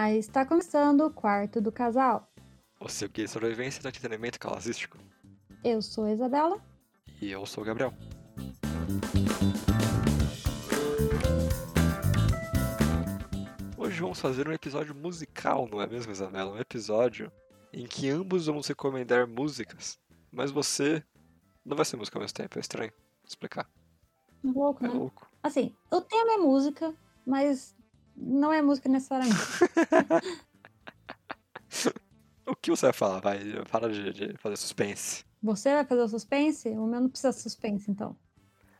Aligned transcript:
Olá, 0.00 0.12
está 0.12 0.46
começando 0.46 1.02
o 1.02 1.10
quarto 1.10 1.60
do 1.60 1.70
casal. 1.70 2.26
O 2.80 2.88
seu 2.88 3.06
guia 3.06 3.26
de 3.26 3.30
sobrevivência 3.30 3.82
do 3.82 3.88
entretenimento 3.88 4.40
casalístico. 4.40 4.96
Eu 5.62 5.82
sou 5.82 6.04
a 6.04 6.12
Isabela. 6.12 6.58
E 7.20 7.30
eu 7.30 7.44
sou 7.44 7.62
o 7.62 7.66
Gabriel. 7.66 7.92
Hoje 13.76 14.00
vamos 14.00 14.20
fazer 14.20 14.48
um 14.48 14.52
episódio 14.52 14.94
musical, 14.94 15.68
não 15.70 15.80
é 15.80 15.86
mesmo, 15.86 16.12
Isabela? 16.12 16.52
Um 16.52 16.58
episódio 16.58 17.30
em 17.72 17.86
que 17.86 18.08
ambos 18.08 18.46
vamos 18.46 18.66
recomendar 18.66 19.26
músicas, 19.26 19.98
mas 20.30 20.50
você 20.50 21.02
não 21.64 21.76
vai 21.76 21.84
ser 21.84 21.96
música 21.96 22.18
ao 22.18 22.22
mesmo 22.22 22.34
tempo, 22.34 22.58
é 22.58 22.60
estranho 22.60 22.92
explicar. 23.26 23.68
Louco, 24.42 24.84
É 24.84 24.88
né? 24.88 24.94
louco. 24.94 25.28
Assim, 25.42 25.74
o 25.90 26.00
tema 26.00 26.32
é 26.34 26.36
música, 26.38 26.94
mas 27.26 27.74
não 28.20 28.52
é 28.52 28.62
música 28.62 28.88
necessariamente. 28.88 29.36
O 32.46 32.56
que 32.56 32.68
você 32.68 32.86
vai 32.86 32.92
falar? 32.92 33.20
Vai, 33.20 33.38
para 33.70 33.88
de, 33.88 34.12
de 34.12 34.36
fazer 34.38 34.56
suspense. 34.56 35.24
Você 35.40 35.72
vai 35.72 35.84
fazer 35.84 36.02
o 36.02 36.08
suspense? 36.08 36.68
O 36.70 36.84
meu 36.84 37.00
não 37.00 37.08
precisa 37.08 37.30
de 37.30 37.38
suspense, 37.38 37.88
então. 37.88 38.16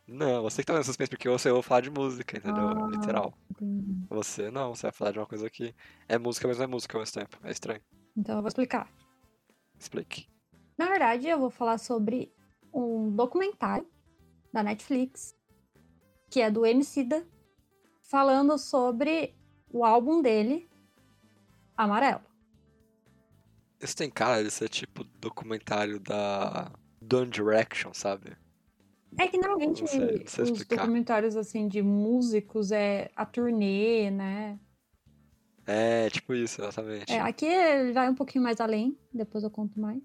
Não, 0.05 0.41
você 0.41 0.61
que 0.61 0.65
tá 0.65 0.73
fazendo 0.73 0.87
suspense 0.87 1.09
porque 1.09 1.29
você 1.29 1.49
vai 1.49 1.61
falar 1.61 1.79
de 1.79 1.89
música, 1.89 2.37
entendeu? 2.37 2.67
Ah. 2.67 2.89
Literal. 2.91 3.33
Entendi. 3.49 4.05
Você 4.09 4.51
não, 4.51 4.75
você 4.75 4.83
vai 4.83 4.91
falar 4.91 5.11
de 5.11 5.19
uma 5.19 5.25
coisa 5.25 5.49
que 5.49 5.73
é 6.09 6.17
música, 6.17 6.49
mas 6.49 6.57
não 6.57 6.65
é 6.65 6.67
música 6.67 6.97
ao 6.97 7.01
mesmo 7.01 7.13
tempo. 7.13 7.37
É 7.43 7.51
estranho. 7.51 7.81
Então 8.17 8.35
eu 8.35 8.41
vou 8.41 8.49
explicar. 8.49 8.91
Explique. 9.79 10.27
Na 10.77 10.87
verdade, 10.87 11.29
eu 11.29 11.39
vou 11.39 11.49
falar 11.49 11.77
sobre 11.77 12.29
um 12.73 13.09
documentário 13.15 13.87
da 14.51 14.61
Netflix, 14.61 15.33
que 16.29 16.41
é 16.41 16.51
do 16.51 16.65
Emicida, 16.65 17.25
falando 18.11 18.57
sobre 18.57 19.33
o 19.71 19.85
álbum 19.85 20.21
dele, 20.21 20.69
Amarelo. 21.77 22.21
Isso 23.79 23.95
tem 23.95 24.09
cara 24.11 24.43
de 24.43 24.51
ser 24.51 24.67
tipo 24.67 25.05
documentário 25.19 25.97
da 25.97 26.69
One 27.11 27.29
Direction, 27.31 27.93
sabe? 27.93 28.35
É 29.17 29.27
que 29.27 29.37
normalmente 29.37 29.81
Não 29.81 29.87
sei, 29.87 29.99
não 30.19 30.27
sei 30.27 30.43
os 30.43 30.49
explicar. 30.51 30.83
documentários 30.83 31.35
assim 31.37 31.67
de 31.69 31.81
músicos 31.81 32.71
é 32.71 33.09
a 33.15 33.25
turnê, 33.25 34.11
né? 34.11 34.59
É, 35.65 36.09
tipo 36.09 36.33
isso, 36.33 36.61
exatamente. 36.61 37.11
É, 37.11 37.19
aqui 37.21 37.45
ele 37.45 37.93
vai 37.93 38.09
um 38.09 38.15
pouquinho 38.15 38.43
mais 38.43 38.59
além, 38.59 38.97
depois 39.13 39.43
eu 39.43 39.49
conto 39.49 39.79
mais. 39.79 40.01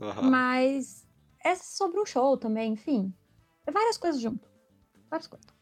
Aham. 0.00 0.30
Mas 0.30 1.06
é 1.44 1.54
sobre 1.54 2.00
um 2.00 2.06
show 2.06 2.36
também, 2.38 2.72
enfim. 2.72 3.14
É 3.66 3.70
várias 3.70 3.98
coisas 3.98 4.20
junto. 4.20 4.48
Várias 5.10 5.26
coisas. 5.28 5.53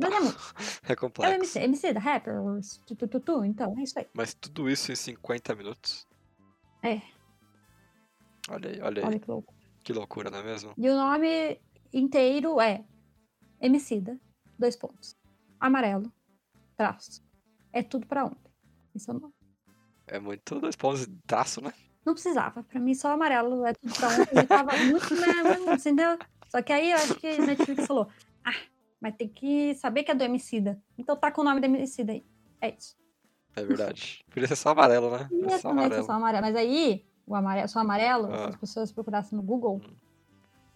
Mas 0.00 0.12
é 0.12 0.20
muito. 0.20 0.54
É 0.88 0.90
É 0.90 0.94
o 0.94 0.96
complexo. 0.96 1.34
MC, 1.34 1.58
MC 1.60 1.92
da 1.92 2.00
Rapper, 2.00 2.34
tu, 2.86 2.94
tu, 2.96 3.20
tu, 3.20 3.44
então 3.44 3.78
é 3.78 3.82
isso 3.82 3.98
aí. 3.98 4.06
Mas 4.14 4.34
tudo 4.34 4.68
isso 4.68 4.90
em 4.92 4.96
50 4.96 5.54
minutos? 5.54 6.06
É. 6.82 7.00
Olha 8.48 8.70
aí, 8.70 8.80
olha 8.80 9.02
aí. 9.02 9.08
Olha 9.08 9.18
que 9.20 9.30
louco. 9.30 9.54
Que 9.82 9.92
loucura, 9.92 10.30
não 10.30 10.38
é 10.38 10.42
mesmo? 10.42 10.72
E 10.76 10.88
o 10.88 10.94
nome 10.94 11.60
inteiro 11.92 12.60
é 12.60 12.84
Emicida, 13.60 14.18
dois 14.58 14.76
pontos. 14.76 15.16
Amarelo, 15.58 16.12
traço. 16.76 17.22
É 17.72 17.82
tudo 17.82 18.06
pra 18.06 18.24
ontem. 18.24 18.50
Esse 18.94 19.10
é 19.10 19.14
o 19.14 19.18
nome. 19.20 19.34
É 20.06 20.18
muito 20.18 20.58
dois 20.60 20.74
pontos 20.76 21.06
de 21.06 21.16
traço, 21.26 21.60
né? 21.62 21.72
Não 22.04 22.14
precisava. 22.14 22.62
Pra 22.64 22.80
mim, 22.80 22.94
só 22.94 23.12
amarelo 23.12 23.64
é 23.66 23.74
tudo 23.74 23.94
pra 23.94 24.08
ontem. 24.08 24.28
Ele 24.32 24.46
tava 24.46 24.76
muito, 24.78 25.14
né, 25.14 25.74
entendeu? 25.74 26.18
Só 26.48 26.60
que 26.62 26.72
aí 26.72 26.90
eu 26.90 26.96
acho 26.96 27.14
que 27.14 27.26
a 27.28 27.38
Netflix 27.38 27.86
falou: 27.86 28.08
ah, 28.44 28.52
mas 29.00 29.14
tem 29.16 29.28
que 29.28 29.74
saber 29.74 30.02
que 30.04 30.10
é 30.10 30.14
do 30.14 30.22
Emicida. 30.24 30.80
Então 30.98 31.16
tá 31.16 31.30
com 31.30 31.40
o 31.40 31.44
nome 31.44 31.60
do 31.60 31.64
Emicida 31.66 32.12
aí. 32.12 32.24
É 32.60 32.74
isso. 32.76 32.96
É 33.56 33.64
verdade. 33.64 34.24
Podia 34.30 34.46
ser 34.48 34.56
só 34.56 34.70
amarelo, 34.70 35.10
né? 35.10 35.26
Podia 35.28 35.58
só 35.58 35.70
amarelo. 35.70 36.04
só 36.04 36.12
amarelo. 36.12 36.42
Mas 36.46 36.54
aí, 36.56 37.04
o 37.26 37.34
amarelo, 37.34 37.68
só 37.68 37.80
amarelo, 37.80 38.28
se 38.28 38.32
Ah. 38.34 38.48
as 38.48 38.56
pessoas 38.56 38.92
procurassem 38.92 39.36
no 39.36 39.42
Google, 39.42 39.80
Hum. 39.84 39.94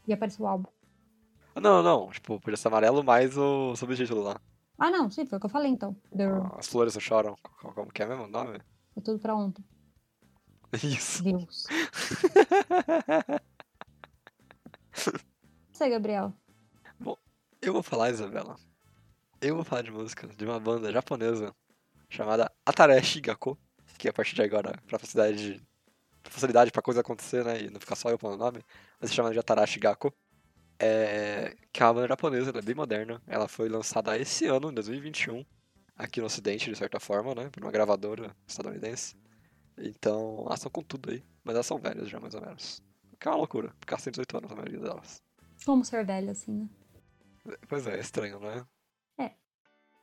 ia 0.09 0.15
aparecer 0.15 0.43
o 0.43 0.47
álbum. 0.47 0.69
Ah, 1.55 1.61
Não, 1.61 1.83
não. 1.83 2.11
Tipo, 2.11 2.41
podia 2.41 2.57
ser 2.57 2.69
amarelo 2.69 3.05
mais 3.05 3.37
o 3.39 3.77
subtítulo 3.77 4.23
lá. 4.23 4.41
Ah, 4.77 4.91
não, 4.91 5.09
sim, 5.09 5.25
foi 5.25 5.37
o 5.39 5.41
que 5.41 5.47
eu 5.47 5.51
falei 5.51 5.71
então. 5.71 5.95
The 6.17 6.27
Room. 6.27 6.49
As 6.59 6.67
flores 6.67 6.95
não 6.95 7.01
choram. 7.01 7.37
Como- 7.61 7.73
Como 7.75 7.93
que 7.93 8.03
é 8.03 8.06
mesmo 8.06 8.25
o 8.25 8.29
nome? 8.29 8.59
É 8.97 9.01
tudo 9.01 9.21
pra 9.21 9.37
ontem. 9.37 9.65
Isso. 10.83 11.23
Deus. 11.23 11.67
Você, 15.73 15.89
Gabriel. 15.89 16.33
Eu 17.65 17.73
vou 17.73 17.83
falar, 17.83 18.11
Isabela. 18.11 18.57
Eu 19.41 19.55
vou 19.57 19.65
falar 19.65 19.83
de 19.83 19.91
música 19.91 20.27
de 20.29 20.45
uma 20.45 20.59
banda 20.61 20.93
japonesa 20.93 21.55
chamada 22.09 22.51
Atareshi 22.65 23.21
Gakko, 23.21 23.59
que 23.99 24.09
a 24.09 24.13
partir 24.13 24.35
de 24.35 24.43
agora, 24.43 24.79
pra 24.87 24.99
facilidade, 24.99 25.55
de- 25.55 25.63
pra 26.23 26.33
facilidade 26.33 26.71
pra 26.71 26.83
coisa 26.83 27.01
acontecer, 27.01 27.45
né, 27.45 27.63
e 27.63 27.71
não 27.71 27.81
ficar 27.81 27.97
só 27.97 28.11
eu 28.11 28.19
falando 28.19 28.41
o 28.41 28.45
nome, 28.45 28.61
vai 29.01 29.09
se 29.09 29.15
chamar 29.15 29.33
de 29.33 29.39
Atarashi 29.39 29.79
Gakko. 29.81 30.13
É, 30.79 31.57
que 31.73 31.83
é 31.83 31.87
uma 31.87 31.95
banda 31.95 32.09
japonesa, 32.09 32.51
ela 32.51 32.59
é 32.59 32.63
bem 32.63 32.75
moderna. 32.75 33.23
Ela 33.27 33.47
foi 33.49 33.69
lançada 33.69 34.19
esse 34.19 34.47
ano, 34.47 34.71
em 34.71 34.75
2021, 34.75 35.45
aqui 35.97 36.21
no 36.21 36.27
ocidente, 36.27 36.71
de 36.71 36.77
certa 36.77 36.99
forma, 37.01 37.35
né, 37.35 37.49
por 37.51 37.63
uma 37.63 37.71
gravadora 37.71 38.35
estadunidense. 38.47 39.17
Então, 39.79 40.43
elas 40.47 40.59
estão 40.61 40.71
com 40.71 40.83
tudo 40.83 41.11
aí, 41.11 41.23
mas 41.43 41.55
elas 41.55 41.67
são 41.67 41.79
velhas 41.79 42.09
já, 42.09 42.19
mais 42.21 42.35
ou 42.35 42.41
menos. 42.41 42.83
Que 43.19 43.29
é 43.29 43.31
uma 43.31 43.39
loucura, 43.39 43.73
ficar 43.81 43.99
118 43.99 44.37
anos 44.37 44.51
a 44.51 44.55
maioria 44.57 44.81
delas. 44.81 45.23
Como 45.65 45.85
ser 45.85 46.05
velho, 46.05 46.31
assim, 46.31 46.53
né? 46.53 46.69
Pois 47.69 47.87
é, 47.87 47.97
é 47.97 48.00
estranho, 48.00 48.41
né? 48.41 48.66
É. 49.19 49.32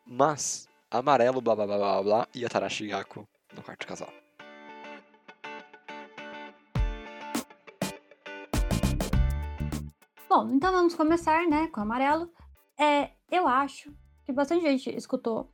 Mas, 0.06 0.68
amarelo, 0.90 1.42
blá 1.42 1.56
blá 1.56 1.66
blá 1.66 1.78
blá 1.78 2.04
blá, 2.04 2.28
e 2.36 2.46
Atarashi 2.46 2.88
Gaku 2.88 3.28
no 3.56 3.64
quarto 3.64 3.88
casal. 3.88 4.14
Bom, 10.30 10.52
então 10.54 10.72
vamos 10.72 10.96
começar, 10.96 11.48
né, 11.48 11.68
com 11.68 11.80
o 11.82 11.84
amarelo. 11.84 12.32
É, 12.80 13.12
eu 13.30 13.48
acho 13.48 13.94
que 14.24 14.32
bastante 14.32 14.64
gente 14.64 14.96
escutou, 14.96 15.52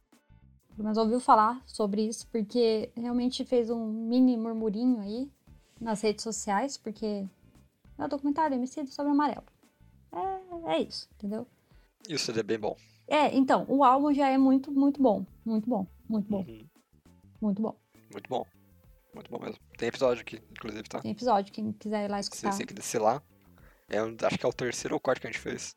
menos 0.78 0.98
ouviu 0.98 1.20
falar 1.20 1.64
sobre 1.66 2.08
isso, 2.08 2.28
porque 2.30 2.92
realmente 2.96 3.44
fez 3.46 3.70
um 3.70 3.88
mini 3.88 4.38
murmurinho 4.38 5.00
aí 5.00 5.32
nas 5.80 6.02
redes 6.02 6.24
sociais, 6.24 6.78
porque 6.78 7.26
é 7.98 8.06
um 8.06 8.08
documentário 8.08 8.56
emitido 8.56 8.92
sobre 8.92 9.12
amarelo. 9.12 9.46
É, 10.12 10.74
é 10.74 10.82
isso, 10.82 11.10
entendeu? 11.16 11.48
Isso 12.08 12.32
é 12.32 12.44
bem 12.44 12.60
bom. 12.60 12.76
É, 13.08 13.36
então, 13.36 13.66
o 13.70 13.84
álbum 13.84 14.14
já 14.14 14.30
é 14.30 14.38
muito, 14.38 14.72
muito 14.72 15.02
bom. 15.02 15.26
Muito 15.46 15.70
bom, 15.70 15.88
muito 16.10 16.28
bom, 16.30 16.40
Uhum. 16.48 16.68
muito 17.42 17.62
bom. 17.62 17.76
Muito 18.12 18.30
bom. 18.30 18.46
Muito 19.14 19.32
bom 19.32 19.40
mesmo. 19.40 19.58
Tem 19.78 19.88
episódio 19.90 20.22
aqui, 20.22 20.42
inclusive, 20.52 20.84
tá? 20.84 21.00
Tem 21.02 21.12
episódio, 21.12 21.52
quem 21.54 21.72
quiser 21.72 22.06
ir 22.06 22.12
lá 22.12 22.18
Você 22.22 22.30
escutar. 22.30 22.58
tem 22.58 22.68
que 22.68 22.74
descer 22.74 23.00
lá. 23.02 23.22
É 23.90 23.98
acho 24.00 24.38
que 24.38 24.46
é 24.46 24.50
o 24.50 24.54
terceiro 24.54 24.96
ou 24.96 25.00
quarto 25.00 25.22
que 25.22 25.28
a 25.28 25.32
gente 25.32 25.40
fez. 25.42 25.76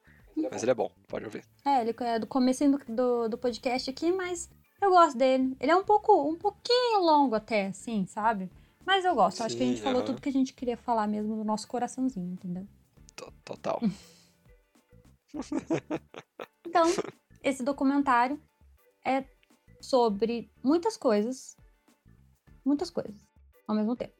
Mas 0.50 0.62
ele 0.62 0.72
é 0.72 0.74
bom, 0.74 0.90
pode 1.08 1.24
ouvir. 1.24 1.44
É, 1.64 1.80
ele 1.82 1.94
é 2.00 2.18
do 2.18 2.26
começo 2.26 2.68
do, 2.68 2.78
do, 2.94 3.28
do 3.28 3.38
podcast 3.38 3.88
aqui, 3.90 4.10
mas 4.12 4.50
eu 4.80 4.90
gosto 4.90 5.16
dele. 5.16 5.56
Ele 5.60 5.70
é 5.70 5.76
um 5.76 5.84
pouco, 5.84 6.28
um 6.28 6.36
pouquinho 6.36 7.00
longo 7.00 7.34
até, 7.34 7.66
assim, 7.66 8.04
sabe? 8.06 8.50
Mas 8.84 9.04
eu 9.04 9.14
gosto. 9.14 9.42
Acho 9.42 9.56
que 9.56 9.62
a 9.62 9.66
gente 9.66 9.78
Sim, 9.78 9.84
falou 9.84 9.98
aham. 10.00 10.06
tudo 10.06 10.20
que 10.20 10.28
a 10.28 10.32
gente 10.32 10.52
queria 10.54 10.76
falar 10.76 11.06
mesmo 11.06 11.36
do 11.36 11.44
nosso 11.44 11.68
coraçãozinho, 11.68 12.32
entendeu? 12.32 12.66
To- 13.16 13.32
Total. 13.44 13.80
Então, 16.66 16.84
esse 17.42 17.64
documentário 17.64 18.40
é 19.04 19.24
sobre 19.80 20.50
muitas 20.62 20.96
coisas, 20.96 21.56
muitas 22.64 22.90
coisas 22.90 23.26
ao 23.66 23.74
mesmo 23.74 23.96
tempo. 23.96 24.14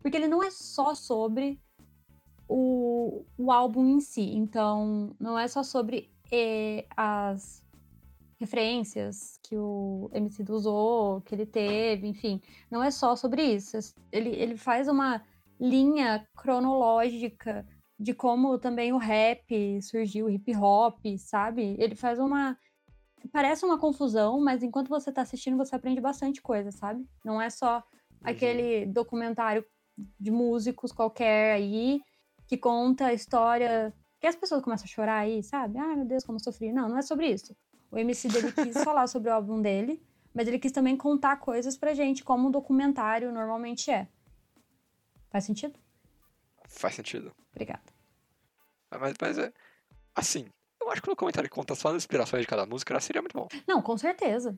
Porque 0.00 0.16
ele 0.16 0.28
não 0.28 0.42
é 0.42 0.50
só 0.50 0.94
sobre 0.94 1.60
o, 2.48 3.24
o 3.36 3.52
álbum 3.52 3.86
em 3.86 4.00
si. 4.00 4.34
Então, 4.34 5.14
não 5.18 5.38
é 5.38 5.48
só 5.48 5.62
sobre 5.62 6.10
eh, 6.30 6.86
as 6.96 7.64
referências 8.38 9.38
que 9.42 9.56
o 9.56 10.10
MC 10.12 10.44
usou, 10.50 11.20
que 11.22 11.34
ele 11.34 11.46
teve, 11.46 12.06
enfim. 12.06 12.40
Não 12.70 12.82
é 12.82 12.90
só 12.90 13.16
sobre 13.16 13.42
isso. 13.42 13.76
Ele, 14.12 14.30
ele 14.30 14.56
faz 14.56 14.88
uma 14.88 15.22
linha 15.58 16.26
cronológica 16.36 17.66
de 17.98 18.12
como 18.12 18.58
também 18.58 18.92
o 18.92 18.98
rap 18.98 19.80
surgiu, 19.80 20.26
o 20.26 20.30
hip 20.30 20.54
hop, 20.56 20.98
sabe? 21.18 21.76
Ele 21.78 21.94
faz 21.94 22.18
uma. 22.18 22.56
Parece 23.32 23.64
uma 23.64 23.78
confusão, 23.78 24.40
mas 24.40 24.62
enquanto 24.62 24.88
você 24.88 25.10
tá 25.10 25.22
assistindo, 25.22 25.56
você 25.56 25.74
aprende 25.74 26.00
bastante 26.00 26.40
coisa, 26.40 26.70
sabe? 26.70 27.04
Não 27.24 27.40
é 27.40 27.50
só 27.50 27.82
aquele 28.22 28.86
documentário 28.86 29.64
de 30.20 30.30
músicos 30.30 30.92
qualquer 30.92 31.54
aí 31.54 32.00
que 32.46 32.56
conta 32.56 33.06
a 33.06 33.14
história. 33.14 33.92
Que 34.20 34.26
as 34.26 34.36
pessoas 34.36 34.62
começam 34.62 34.84
a 34.84 34.88
chorar 34.88 35.18
aí, 35.18 35.42
sabe? 35.42 35.78
Ai 35.78 35.96
meu 35.96 36.04
Deus, 36.04 36.24
como 36.24 36.38
sofri. 36.38 36.72
Não, 36.72 36.88
não 36.88 36.98
é 36.98 37.02
sobre 37.02 37.28
isso. 37.28 37.56
O 37.90 37.98
MC 37.98 38.28
dele 38.28 38.52
quis 38.52 38.74
falar 38.84 39.06
sobre 39.06 39.30
o 39.30 39.32
álbum 39.32 39.60
dele, 39.60 40.02
mas 40.34 40.46
ele 40.46 40.58
quis 40.58 40.72
também 40.72 40.96
contar 40.96 41.36
coisas 41.38 41.76
pra 41.76 41.94
gente, 41.94 42.22
como 42.22 42.48
um 42.48 42.50
documentário 42.50 43.32
normalmente 43.32 43.90
é. 43.90 44.08
Faz 45.30 45.44
sentido? 45.44 45.78
Faz 46.68 46.94
sentido. 46.94 47.32
Obrigada. 47.52 47.82
Ah, 48.90 48.98
Mas, 48.98 49.14
mas 49.20 49.38
é. 49.38 49.52
Assim, 50.14 50.46
eu 50.80 50.90
acho 50.90 51.02
que 51.02 51.08
no 51.08 51.16
comentário 51.16 51.48
que 51.48 51.54
conta 51.54 51.74
só 51.74 51.88
as 51.88 51.96
inspirações 51.96 52.42
de 52.42 52.46
cada 52.48 52.64
música 52.66 52.98
seria 53.00 53.20
muito 53.22 53.36
bom. 53.36 53.48
Não, 53.66 53.82
com 53.82 53.96
certeza. 53.98 54.56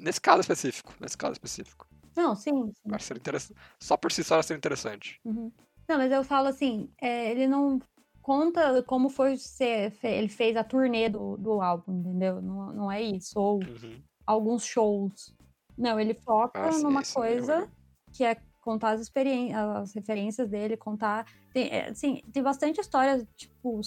Nesse 0.00 0.20
caso 0.20 0.40
específico. 0.40 0.94
Nesse 1.00 1.16
caso 1.18 1.32
específico. 1.34 1.86
Não, 2.16 2.34
sim. 2.34 2.72
sim. 2.72 2.88
Acho 2.88 2.98
que 2.98 3.04
seria 3.04 3.20
interessante. 3.20 3.60
Só 3.80 3.96
por 3.96 4.10
si 4.10 4.24
só 4.24 4.40
seria 4.40 4.56
interessante. 4.58 5.20
Uhum. 5.24 5.52
Não, 5.88 5.98
mas 5.98 6.10
eu 6.10 6.24
falo 6.24 6.48
assim, 6.48 6.90
é, 7.00 7.30
ele 7.30 7.46
não 7.46 7.78
conta 8.22 8.82
como 8.82 9.08
foi 9.10 9.36
ser, 9.36 9.92
ele 10.02 10.28
fez 10.28 10.56
a 10.56 10.64
turnê 10.64 11.08
do, 11.08 11.36
do 11.36 11.60
álbum, 11.60 12.00
entendeu? 12.00 12.40
Não, 12.40 12.72
não 12.72 12.90
é 12.92 13.02
isso. 13.02 13.38
Ou 13.38 13.58
Uhum. 13.62 14.02
alguns 14.26 14.64
shows. 14.64 15.34
Não, 15.76 16.00
ele 16.00 16.14
foca 16.14 16.58
Ah, 16.68 16.72
sim, 16.72 16.82
numa 16.82 17.02
coisa 17.04 17.60
eu- 17.60 17.68
que 18.12 18.24
é 18.24 18.36
contar 18.66 18.90
as 18.94 19.00
experiências, 19.00 19.56
as 19.56 19.94
referências 19.94 20.48
dele, 20.50 20.76
contar. 20.76 21.24
Tem, 21.54 21.68
é, 21.70 21.90
assim, 21.90 22.20
tem 22.32 22.42
bastante 22.42 22.80
história, 22.80 23.24
tipo, 23.36 23.80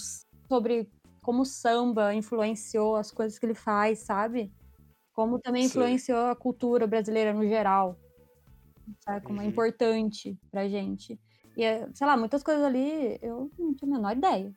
sobre 0.50 0.88
como 1.22 1.42
o 1.42 1.44
samba 1.44 2.14
influenciou 2.14 2.96
as 2.96 3.10
coisas 3.10 3.38
que 3.38 3.44
ele 3.44 3.54
faz, 3.54 3.98
sabe? 3.98 4.50
Como 5.12 5.38
também 5.38 5.66
influenciou 5.66 6.18
a 6.30 6.34
cultura 6.34 6.86
brasileira 6.86 7.34
no 7.34 7.46
geral. 7.46 7.94
Sabe? 9.04 9.22
Como 9.26 9.38
é 9.42 9.44
Uhum. 9.44 9.50
importante 9.50 10.34
pra 10.50 10.66
gente. 10.66 11.20
E, 11.54 11.62
é, 11.62 11.86
sei 11.92 12.06
lá, 12.06 12.16
muitas 12.16 12.42
coisas 12.42 12.64
ali 12.64 13.18
eu 13.20 13.50
não 13.58 13.74
tinha 13.74 13.90
a 13.90 13.94
menor 13.98 14.16
ideia. 14.16 14.50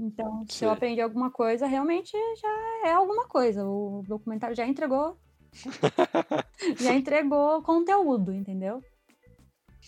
Então, 0.00 0.44
se 0.48 0.64
eu 0.64 0.70
aprendi 0.70 1.00
alguma 1.00 1.30
coisa, 1.30 1.64
realmente 1.66 2.10
já 2.40 2.88
é 2.88 2.92
alguma 2.92 3.28
coisa. 3.28 3.64
O 3.64 4.02
documentário 4.08 4.56
já 4.56 4.66
entregou 4.66 5.16
já 6.80 6.92
entregou 6.94 7.62
conteúdo, 7.62 8.32
entendeu? 8.32 8.82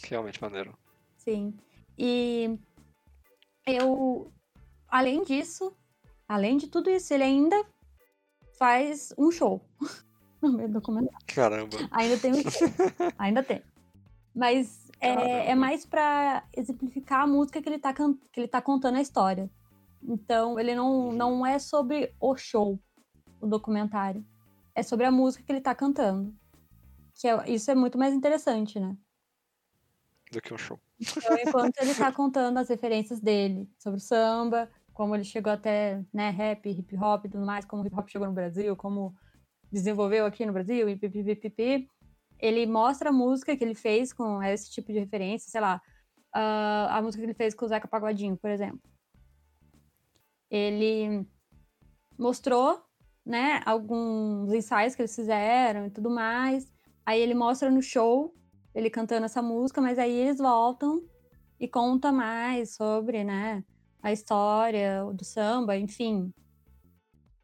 Realmente 0.08 0.40
maneiro. 0.40 0.76
Sim. 1.16 1.54
E 1.98 2.58
eu, 3.66 4.32
além 4.88 5.22
disso, 5.22 5.74
além 6.28 6.56
de 6.56 6.68
tudo 6.68 6.90
isso, 6.90 7.12
ele 7.12 7.24
ainda 7.24 7.64
faz 8.58 9.12
um 9.18 9.30
show 9.30 9.64
no 10.42 10.52
meio 10.52 10.68
do 10.68 10.74
documentário. 10.74 11.26
Caramba. 11.26 11.76
Ainda 11.90 12.18
tem 12.18 12.32
um 12.32 12.50
show. 12.50 12.68
ainda 13.18 13.42
tem. 13.42 13.62
Mas 14.34 14.88
é, 15.00 15.50
é 15.50 15.54
mais 15.54 15.84
pra 15.84 16.44
exemplificar 16.56 17.22
a 17.22 17.26
música 17.26 17.60
que 17.60 17.68
ele, 17.68 17.78
tá, 17.78 17.92
que 17.92 18.40
ele 18.40 18.48
tá 18.48 18.62
contando 18.62 18.96
a 18.96 19.00
história. 19.02 19.50
Então, 20.02 20.58
ele 20.58 20.74
não, 20.74 21.08
Uhum. 21.08 21.12
não 21.12 21.44
é 21.46 21.58
sobre 21.58 22.14
o 22.18 22.34
show, 22.36 22.78
o 23.40 23.46
documentário. 23.46 24.24
É 24.74 24.82
sobre 24.82 25.04
a 25.04 25.10
música 25.10 25.44
que 25.44 25.52
ele 25.52 25.60
tá 25.60 25.74
cantando. 25.74 26.34
Que 27.16 27.28
é- 27.28 27.50
isso 27.50 27.70
é 27.70 27.74
muito 27.74 27.98
mais 27.98 28.14
interessante, 28.14 28.78
né? 28.80 28.96
Do 30.30 30.40
que 30.40 30.54
um 30.54 30.58
show. 30.58 30.78
Então, 31.00 31.36
enquanto 31.38 31.78
ele 31.78 31.94
tá 31.94 32.12
contando 32.12 32.58
as 32.58 32.68
referências 32.68 33.20
dele 33.20 33.68
sobre 33.78 33.98
o 33.98 34.02
samba, 34.02 34.70
como 34.92 35.14
ele 35.14 35.24
chegou 35.24 35.52
até 35.52 36.04
né, 36.12 36.30
rap, 36.30 36.68
hip 36.68 36.96
hop 36.96 37.24
e 37.24 37.28
tudo 37.28 37.44
mais, 37.44 37.64
como 37.64 37.82
o 37.82 37.86
hip 37.86 37.96
hop 37.96 38.08
chegou 38.08 38.28
no 38.28 38.34
Brasil, 38.34 38.76
como 38.76 39.14
desenvolveu 39.72 40.26
aqui 40.26 40.44
no 40.46 40.52
Brasil, 40.52 40.88
e 40.88 41.88
ele 42.38 42.66
mostra 42.66 43.10
a 43.10 43.12
música 43.12 43.56
que 43.56 43.62
ele 43.62 43.74
fez 43.74 44.12
com 44.12 44.42
esse 44.42 44.70
tipo 44.70 44.92
de 44.92 44.98
referência, 44.98 45.50
sei 45.50 45.60
lá, 45.60 45.80
ah, 46.32 46.98
a 46.98 47.02
música 47.02 47.22
que 47.22 47.26
ele 47.26 47.34
fez 47.34 47.54
com 47.54 47.66
o 47.66 47.68
Zeca 47.68 47.88
Pagodinho, 47.88 48.36
por 48.36 48.50
exemplo. 48.50 48.80
Ele 50.50 51.26
mostrou, 52.18 52.82
né, 53.24 53.62
alguns 53.64 54.52
ensaios 54.52 54.94
que 54.94 55.02
eles 55.02 55.14
fizeram 55.14 55.86
e 55.86 55.90
tudo 55.90 56.10
mais. 56.10 56.70
Aí 57.04 57.20
ele 57.20 57.34
mostra 57.34 57.70
no 57.70 57.82
show 57.82 58.34
ele 58.74 58.90
cantando 58.90 59.26
essa 59.26 59.42
música, 59.42 59.80
mas 59.80 59.98
aí 59.98 60.12
eles 60.12 60.38
voltam 60.38 61.02
e 61.58 61.68
conta 61.68 62.10
mais 62.10 62.74
sobre, 62.74 63.24
né, 63.24 63.64
a 64.02 64.12
história 64.12 65.04
do 65.12 65.24
samba, 65.24 65.76
enfim. 65.76 66.32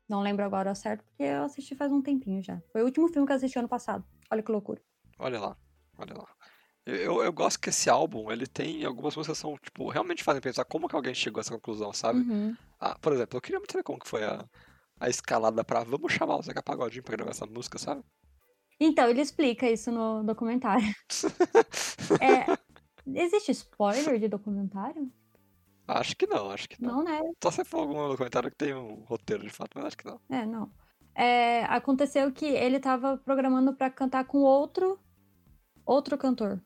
Não 0.09 0.23
lembro 0.23 0.45
agora 0.45 0.71
ao 0.71 0.77
certo, 0.77 1.05
porque 1.05 1.25
eu 1.25 1.43
assisti 1.43 1.75
faz 1.75 1.91
um 1.91 2.01
tempinho 2.01 2.43
já. 2.43 2.61
Foi 2.73 2.83
o 2.83 2.85
último 2.85 3.09
filme 3.09 3.27
que 3.27 3.33
eu 3.33 3.37
assisti 3.37 3.59
ano 3.59 3.69
passado. 3.69 4.05
Olha 4.31 4.43
que 4.43 4.53
loucura. 4.53 4.81
Olha 5.19 5.41
lá, 5.41 5.57
olha 5.99 6.15
lá. 6.15 6.27
Eu, 6.87 7.21
eu, 7.21 7.33
gosto 7.33 7.59
que 7.59 7.71
esse 7.71 7.91
álbum, 7.91 8.31
ele 8.31 8.47
tem 8.47 8.85
algumas 8.85 9.17
músicas 9.17 9.39
que 9.39 9.43
são, 9.43 9.59
tipo, 9.59 9.89
realmente 9.89 10.23
fazem 10.23 10.41
pensar 10.41 10.65
como 10.65 10.89
que 10.89 10.95
alguém 10.95 11.13
chegou 11.13 11.41
a 11.41 11.43
essa 11.43 11.53
conclusão, 11.53 11.93
sabe? 11.93 12.21
Uhum. 12.21 12.57
Ah, 12.79 12.97
por 13.01 13.13
exemplo, 13.13 13.37
eu 13.37 13.41
queria 13.41 13.59
muito 13.59 13.73
saber 13.73 13.83
como 13.83 13.99
que 13.99 14.09
foi 14.09 14.23
a, 14.23 14.45
a 15.01 15.09
escalada 15.09 15.65
pra 15.65 15.83
vamos 15.83 16.13
chamar 16.13 16.37
o 16.37 16.43
Zeca 16.43 16.63
Pagodinho 16.63 17.03
pra 17.03 17.17
gravar 17.17 17.33
essa 17.33 17.45
música, 17.45 17.77
sabe? 17.77 18.05
Então, 18.79 19.09
ele 19.09 19.21
explica 19.23 19.69
isso 19.71 19.91
no 19.91 20.23
documentário. 20.23 20.87
É, 22.21 22.47
existe 23.07 23.51
spoiler 23.53 24.19
de 24.19 24.29
documentário? 24.29 25.11
Acho 25.89 26.17
que 26.17 26.27
não, 26.27 26.51
acho 26.51 26.69
que 26.69 26.83
não. 26.83 26.97
Não, 26.97 27.05
né? 27.05 27.21
Só 27.43 27.51
se 27.51 27.65
for 27.65 27.79
algum 27.81 28.09
documentário 28.09 28.51
que 28.51 28.57
tem 28.57 28.75
um 28.75 29.05
roteiro 29.05 29.43
de 29.43 29.51
fato, 29.51 29.71
mas 29.77 29.87
acho 29.87 29.97
que 29.97 30.05
não. 30.07 30.21
É, 30.29 30.45
não. 30.45 30.71
É, 31.15 31.65
aconteceu 31.65 32.33
que 32.33 32.45
ele 32.45 32.79
tava 32.81 33.17
programando 33.19 33.75
pra 33.75 33.89
cantar 33.91 34.25
com 34.27 34.39
outro 34.39 34.99
outro 35.85 36.19
cantor, 36.19 36.61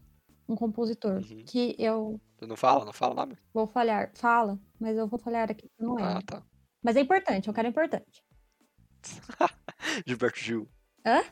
um 0.49 0.57
compositor, 0.57 1.17
Uhum. 1.19 1.45
que 1.47 1.77
eu 1.79 2.19
Não 2.41 2.57
fala, 2.57 2.85
não 2.87 2.93
fala 2.93 3.13
o 3.13 3.17
nome? 3.17 3.37
vou 3.53 3.67
falhar, 3.67 4.11
fala, 4.15 4.59
mas 4.81 4.97
eu 4.97 5.07
vou 5.07 5.19
falhar 5.19 5.51
aqui, 5.51 5.71
não 5.79 5.95
lembro. 5.97 6.13
Ah, 6.17 6.23
tá. 6.25 6.43
Mas 6.83 6.97
é 6.97 7.01
importante, 7.01 7.49
é 7.49 7.51
um 7.51 7.55
cara 7.55 7.69
importante. 7.69 8.25
Gilberto 10.07 10.39
Gil. 10.41 10.69
Hã? 11.05 11.23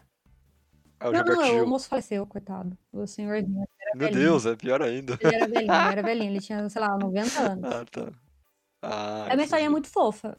É 1.01 1.09
o 1.09 1.13
não, 1.13 1.25
não, 1.25 1.43
Gil. 1.51 1.65
o 1.65 1.69
moço 1.69 1.89
faleceu, 1.89 2.27
coitado. 2.27 2.77
O 2.93 3.07
senhorzinho. 3.07 3.67
Meu 3.95 4.07
velhinho. 4.07 4.21
Deus, 4.21 4.47
é 4.47 4.57
pior 4.57 4.83
ainda. 4.83 5.19
Ele 5.21 5.35
era 5.35 5.49
velhinho, 5.49 5.79
ele 5.81 5.89
era 5.93 6.03
velhinho, 6.05 6.31
ele 6.33 6.41
tinha, 6.41 6.69
sei 6.69 6.81
lá, 6.81 6.97
90 6.99 7.41
anos. 7.41 7.65
Ah, 7.67 7.85
tá. 7.85 8.13
Ah, 8.83 9.27
É 9.31 9.35
uma 9.35 9.43
historinha 9.43 9.67
entendi. 9.67 9.71
muito 9.71 9.89
fofa, 9.89 10.39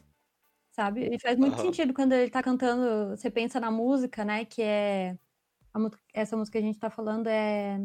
sabe? 0.71 1.09
E 1.15 1.19
faz 1.21 1.37
muito 1.37 1.55
Aham. 1.55 1.63
sentido 1.65 1.93
quando 1.93 2.13
ele 2.13 2.31
tá 2.31 2.43
cantando, 2.43 3.11
você 3.17 3.31
pensa 3.31 3.59
na 3.59 3.71
música, 3.71 4.25
né, 4.25 4.45
que 4.45 4.61
é 4.61 5.17
a 5.73 5.79
mu- 5.79 5.91
essa 6.13 6.37
música 6.37 6.59
que 6.59 6.65
a 6.65 6.67
gente 6.67 6.79
tá 6.79 6.89
falando 6.89 7.27
é 7.27 7.79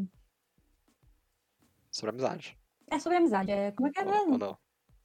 Sobre 1.91 2.11
amizade. 2.11 2.59
é 2.91 2.99
sobre 2.99 3.19
amizade, 3.19 3.51
é 3.51 3.73
como 3.73 3.89
é 3.89 3.91
que 3.93 4.01
é 4.01 4.05
Ou, 4.05 4.09
ou 4.11 4.13
mesmo? 4.13 4.39
não. 4.39 4.59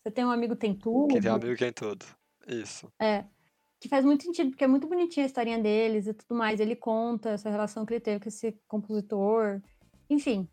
Você 0.04 0.12
tem 0.12 0.26
um 0.26 0.32
amigo 0.32 0.56
tem 0.56 0.76
tudo. 0.78 1.10
Quem 1.14 1.22
tem 1.22 1.32
um 1.32 1.36
amigo 1.36 1.58
tem 1.58 1.74
tudo. 1.74 2.06
Isso. 2.48 2.92
É. 3.00 3.26
Que 3.80 3.88
faz 3.88 4.04
muito 4.04 4.24
sentido, 4.24 4.50
porque 4.50 4.64
é 4.64 4.68
muito 4.68 4.88
bonitinha 4.88 5.26
a 5.26 5.28
historinha 5.28 5.58
deles 5.58 6.08
e 6.08 6.14
tudo 6.14 6.36
mais. 6.38 6.60
Ele 6.60 6.76
conta 6.76 7.30
essa 7.30 7.50
relação 7.50 7.86
que 7.86 7.94
ele 7.94 8.02
teve 8.02 8.20
com 8.20 8.28
esse 8.28 8.52
compositor. 8.68 9.62
Enfim, 10.10 10.50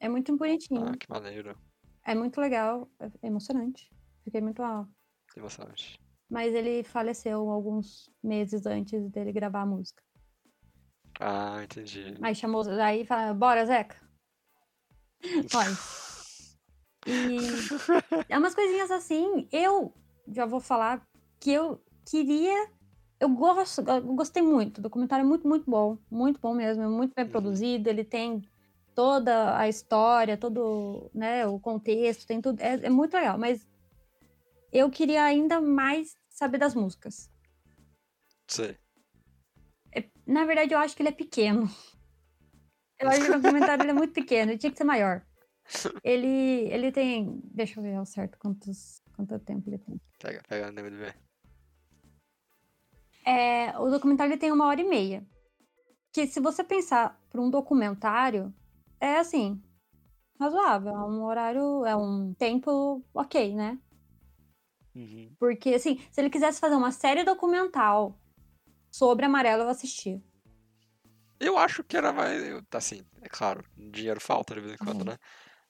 é 0.00 0.08
muito 0.08 0.36
bonitinho. 0.36 0.86
Ah, 0.88 0.96
que 0.96 1.08
maneiro. 1.08 1.56
É 2.04 2.14
muito 2.14 2.40
legal, 2.40 2.90
é 2.98 3.26
emocionante. 3.26 3.90
Fiquei 4.24 4.40
muito 4.40 4.62
ah. 4.62 4.88
Que 5.32 5.40
emocionante. 5.40 5.98
Mas 6.30 6.54
ele 6.54 6.82
faleceu 6.82 7.50
alguns 7.50 8.10
meses 8.22 8.64
antes 8.64 9.10
dele 9.10 9.32
gravar 9.32 9.62
a 9.62 9.66
música. 9.66 10.02
Ah, 11.20 11.62
entendi. 11.62 12.16
Aí 12.22 12.34
chamou, 12.34 12.68
aí 12.68 13.04
fala, 13.04 13.34
bora, 13.34 13.66
Zeca. 13.66 13.96
Olha. 15.54 15.76
E 17.06 17.36
é 18.32 18.38
umas 18.38 18.54
coisinhas 18.54 18.90
assim, 18.90 19.48
eu 19.52 19.94
já 20.28 20.46
vou 20.46 20.60
falar 20.60 21.06
que 21.38 21.52
eu 21.52 21.80
queria. 22.04 22.68
Eu 23.20 23.28
gosto, 23.28 23.80
eu 23.88 24.02
gostei 24.14 24.42
muito. 24.42 24.78
O 24.78 24.82
documentário 24.82 25.22
é 25.24 25.26
muito, 25.26 25.46
muito 25.46 25.70
bom. 25.70 25.96
Muito 26.10 26.40
bom 26.40 26.54
mesmo. 26.54 26.82
É 26.82 26.88
muito 26.88 27.14
bem 27.14 27.24
Uhum. 27.24 27.30
produzido. 27.30 27.88
Ele 27.88 28.04
tem 28.04 28.42
toda 28.94 29.56
a 29.56 29.68
história, 29.68 30.36
todo 30.36 31.10
né, 31.14 31.46
o 31.46 31.58
contexto, 31.60 32.26
tem 32.26 32.40
tudo. 32.40 32.60
É, 32.60 32.74
é 32.86 32.90
muito 32.90 33.14
legal. 33.14 33.38
Mas 33.38 33.66
eu 34.72 34.90
queria 34.90 35.22
ainda 35.24 35.60
mais 35.60 36.16
saber 36.28 36.58
das 36.58 36.74
músicas. 36.74 37.30
Sei. 38.48 38.76
É- 39.94 40.08
na 40.26 40.44
verdade, 40.44 40.74
eu 40.74 40.78
acho 40.78 40.96
que 40.96 41.02
ele 41.02 41.10
é 41.10 41.12
pequeno. 41.12 41.70
Eu 42.98 43.08
acho 43.08 43.20
que 43.24 43.30
o 43.30 43.40
documentário 43.40 43.88
é 43.88 43.92
muito 43.92 44.12
pequeno, 44.12 44.52
ele 44.52 44.58
tinha 44.58 44.70
que 44.70 44.78
ser 44.78 44.84
maior. 44.84 45.24
Ele, 46.04 46.26
ele 46.72 46.90
tem. 46.90 47.40
Deixa 47.44 47.78
eu 47.78 47.82
ver 47.84 47.94
ao 47.94 48.04
certo 48.04 48.36
quantos, 48.36 49.00
quanto 49.14 49.38
tempo 49.38 49.68
ele 49.70 49.78
tem. 49.78 50.00
Pega, 50.18 50.42
pega 50.48 50.72
no 50.72 50.80
MDB. 50.80 51.14
É, 53.24 53.78
o 53.78 53.90
documentário 53.90 54.38
tem 54.38 54.50
uma 54.52 54.66
hora 54.66 54.80
e 54.80 54.84
meia. 54.84 55.26
Que 56.12 56.26
se 56.26 56.40
você 56.40 56.62
pensar 56.62 57.18
para 57.30 57.40
um 57.40 57.50
documentário, 57.50 58.52
é 59.00 59.16
assim, 59.18 59.62
razoável. 60.38 60.90
É 60.92 61.04
um 61.06 61.24
horário, 61.24 61.84
é 61.84 61.96
um 61.96 62.34
tempo 62.34 63.02
ok, 63.14 63.54
né? 63.54 63.78
Uhum. 64.94 65.34
Porque, 65.38 65.70
assim, 65.70 65.98
se 66.10 66.20
ele 66.20 66.28
quisesse 66.28 66.60
fazer 66.60 66.74
uma 66.74 66.92
série 66.92 67.24
documental 67.24 68.18
sobre 68.90 69.24
Amarelo, 69.24 69.62
eu 69.62 69.68
assistia. 69.68 70.22
Eu 71.40 71.56
acho 71.56 71.82
que 71.82 71.96
era 71.96 72.12
mais. 72.12 72.42
Assim, 72.72 73.02
é 73.20 73.28
claro, 73.28 73.64
dinheiro 73.76 74.20
falta 74.20 74.54
de 74.54 74.60
vez 74.60 74.74
em 74.74 74.78
quando, 74.78 75.00
Uhum. 75.00 75.06
né? 75.06 75.18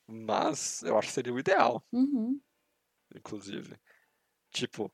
Mas 0.06 0.82
eu 0.82 0.98
acho 0.98 1.08
que 1.08 1.14
seria 1.14 1.32
o 1.32 1.38
ideal, 1.38 1.82
Uhum. 1.92 2.40
inclusive. 3.14 3.76
Tipo, 4.50 4.92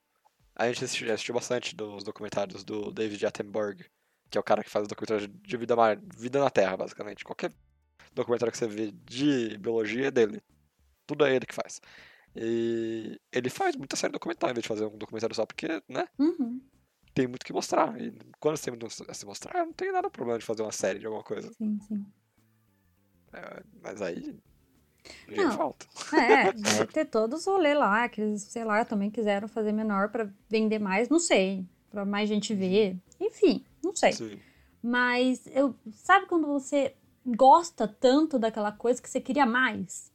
a 0.58 0.66
gente 0.66 0.84
assistiu, 0.84 1.12
assistiu 1.12 1.34
bastante 1.34 1.74
dos 1.74 2.02
documentários 2.02 2.64
do 2.64 2.90
David 2.90 3.24
Attenborough, 3.24 3.76
que 4.28 4.36
é 4.36 4.40
o 4.40 4.44
cara 4.44 4.62
que 4.64 4.70
faz 4.70 4.84
o 4.84 4.88
documentário 4.88 5.28
de 5.28 5.56
vida, 5.56 5.74
vida 6.16 6.40
na 6.40 6.50
Terra, 6.50 6.76
basicamente. 6.76 7.24
Qualquer 7.24 7.52
documentário 8.12 8.52
que 8.52 8.58
você 8.58 8.66
vê 8.66 8.90
de 8.90 9.56
biologia 9.58 10.08
é 10.08 10.10
dele. 10.10 10.42
Tudo 11.06 11.24
é 11.24 11.34
ele 11.34 11.46
que 11.46 11.54
faz. 11.54 11.80
E 12.36 13.18
ele 13.32 13.48
faz 13.48 13.76
muita 13.76 13.96
série 13.96 14.12
documental 14.12 14.50
em 14.50 14.54
vez 14.54 14.62
de 14.62 14.68
fazer 14.68 14.84
um 14.84 14.98
documentário 14.98 15.34
só, 15.34 15.46
porque, 15.46 15.82
né? 15.88 16.06
Uhum. 16.18 16.60
tem 17.14 17.26
muito 17.26 17.46
que 17.46 17.52
mostrar. 17.52 17.98
E 18.00 18.12
quando 18.38 18.56
você 18.56 18.64
tem 18.64 18.72
muito 18.72 18.86
a 19.08 19.14
se 19.14 19.26
mostrar, 19.26 19.64
não 19.64 19.72
tem 19.72 19.90
nada 19.92 20.10
problema 20.10 20.38
de 20.38 20.44
fazer 20.44 20.62
uma 20.62 20.72
série 20.72 20.98
de 20.98 21.06
alguma 21.06 21.24
coisa. 21.24 21.50
Sim, 21.54 21.78
sim. 21.80 22.06
É, 23.32 23.62
mas 23.82 24.02
aí. 24.02 24.38
Não. 25.28 25.52
falta. 25.52 25.86
É, 26.14 26.52
deve 26.54 26.86
ter 26.86 27.04
todos 27.06 27.40
os 27.40 27.46
rolês 27.46 27.76
lá, 27.76 28.08
que 28.08 28.20
eles, 28.20 28.42
sei 28.42 28.64
lá, 28.64 28.84
também 28.84 29.10
quiseram 29.10 29.48
fazer 29.48 29.72
menor 29.72 30.10
pra 30.10 30.28
vender 30.48 30.78
mais, 30.78 31.08
não 31.08 31.18
sei. 31.18 31.66
Pra 31.90 32.04
mais 32.04 32.28
gente 32.28 32.54
ver. 32.54 32.96
Enfim, 33.20 33.64
não 33.82 33.94
sei. 33.94 34.12
Sim. 34.12 34.38
Mas 34.82 35.46
eu. 35.48 35.74
Sabe 35.92 36.26
quando 36.26 36.46
você 36.46 36.94
gosta 37.24 37.88
tanto 37.88 38.38
daquela 38.38 38.72
coisa 38.72 39.00
que 39.00 39.08
você 39.08 39.20
queria 39.20 39.46
mais? 39.46 40.12